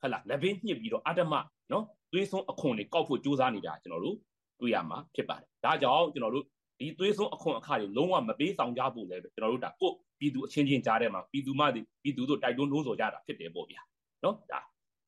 [0.02, 1.34] ဟလာလက်ဘင်းညှစ်ပြီးတော့အတ္တမ
[1.72, 4.18] နော်သွေးဆုံးအခွန်တွေကောက်ဖို့ကြိုးစားနေတာကျွန်တော်တို့
[4.60, 6.46] တွေ့ရမှာဖြစ်ပါတယ်ဒါကြောင့်ကျွန်တော်တို့
[6.80, 11.66] ဒီသွေးဆုံးအခွန်အခါတွေလုံးဝမပေးဆောင်ကြဘူးလေကျွန်တော်တို့ဒါကိုပြည်သူအချင်းချင်းကြားထဲမှာပြည်သူမှ
[12.04, 13.82] ပြည်သူတို့တိုက်တွန်းနှိုးဆော်ကြတာဖြစ်တယ်ပေါ့ဗျာ
[14.24, 14.60] နော်ဒါ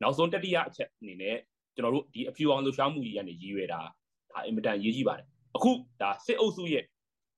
[0.01, 1.38] နောက်ဆုံးတတိယအချက်အနေနဲ့
[1.75, 3.79] ကျွန်တော်တို့ဒီအဖြူအောင်လှူရှားမှုကြီးကနေရည်ရွယ်တာ
[4.32, 6.84] ဒါအင်မတန်ရေးကြီးပါတယ်အခုဒါစစ်အုပ်စုရဲ့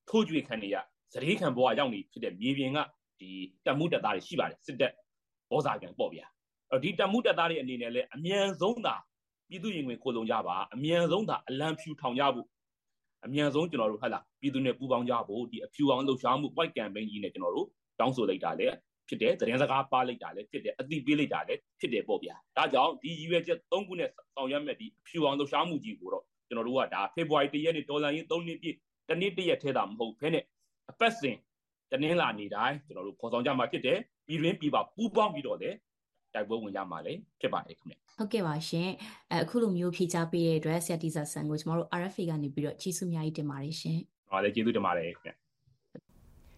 [0.09, 0.75] ထိုးကြွေခံနေရ
[1.13, 2.79] သတိခံဘဝရောက်နေဖြစ်တဲ့မြေပြင်က
[3.19, 3.29] ဒီ
[3.65, 4.93] တက်မှုတက်သားတွေရှိပါတယ်စစ်တပ်
[5.49, 6.25] ဘောဇာကန်ပေါ့ဗျာ
[6.83, 8.95] ဒီတမှုတက်သားတွေအနေနဲ့လည်းအမြန်ဆုံးသာ
[9.49, 12.47] ပြည်သူရင်ဝင်ကိုလုံကြပါအမြန်ဆုံးသာအလံဖြူထောင်ကြဖို့
[13.25, 17.67] အမြန်ဆုံးကျွန်တော်တို့ဟဲ့လားပြည်သူနဲ့ပူးပေါင်းကြဖို့ဒီအဖြူအောင်လှုပ်ရှားမှု white campaign ကြီးနဲ့ကျွန်တော်တို့
[17.99, 18.67] တောင်းဆိုလိုက်တာလေ
[19.07, 28.75] ဖြစ်တယ်သတင်းစကားပါလိုက်တာလည်းဖြစ်တယ်အသိပေးလိုက်တာလည်းဖြစ်တယ်ပေါ့ဗျာဒါကြောင့်ဒီရည်ရွယ်ချက်၃ခုနဲ့ဆောင်ရွက်မဲ့ဒီအဖြူအောင်လှုပ်ရှားမှုကြီးကိုတော့ကျွန်တော်တို့ကဒါဖေဖော်ဝါရီ၁ရက်နေ့ဒေါ်လာရင်း၃နှစ်ပြည့်
[29.09, 30.43] တနေ့တရက်ထဲတာမဟုတ်ဘဲနဲ့
[30.91, 31.37] အပတ်စဉ်
[31.91, 35.75] တနင်္လာနေ့တိုင်းကျွန်တော်တို့ဖော်ဆောင်ကြမှာဖြစ်တယ်ပြည်တွင်းပြည်ပပူးပေါင်းပြီးတော့လည်း
[36.35, 38.89] တိုက်ပွဲဝင်ကြမှာလည်းဖြစ်ပါတယ်ခင်ဗျဟုတ်ကဲ့ပါရှင်
[39.31, 45.31] အဲအခုလိုမျိုးဖြေချပေးတဲ့အတွက်ဆရာတီဇာဆန်ကိုကျမတို့ RFA ကနေပြီးတော့ကျေးဇူးအများကြီးတင်ပါတယ်ရှင်ဟုတ်လည်းကျေးဇူးတင်ပါတယ်ခင်ဗျ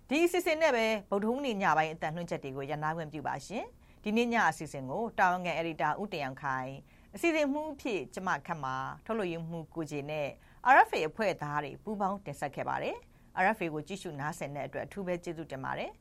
[0.09, 3.63] ဒီအစီအစဉ်နဲ့ပဲဗုဒ္ဓဟူးနေ့ညပိုင်းအတန်လွှင့်ချက်တွေကိုရန်နာခွင့်ပြုပါရှင်
[4.03, 6.71] ဒီနေ့ညအစီအစဉ်ကိုတာဝန်ခံအက်ဒီတာဦးတရံခိုင်
[7.15, 10.27] အစီအစဉ်မှုအဖြစ်ကျမခတ်မှာထုတ်လို့ရမှုကိုကြီးနဲ့
[10.73, 12.95] RFA အဖွဲ့သားတွေပူးပေါင်းတင်ဆက်ခဲ့ပါတယ်
[13.43, 15.91] RFA ကိုကြည့်ရှုနားဆင်တဲ့အတွက်အထူးပဲကျေးဇူးတင်ပါတယ်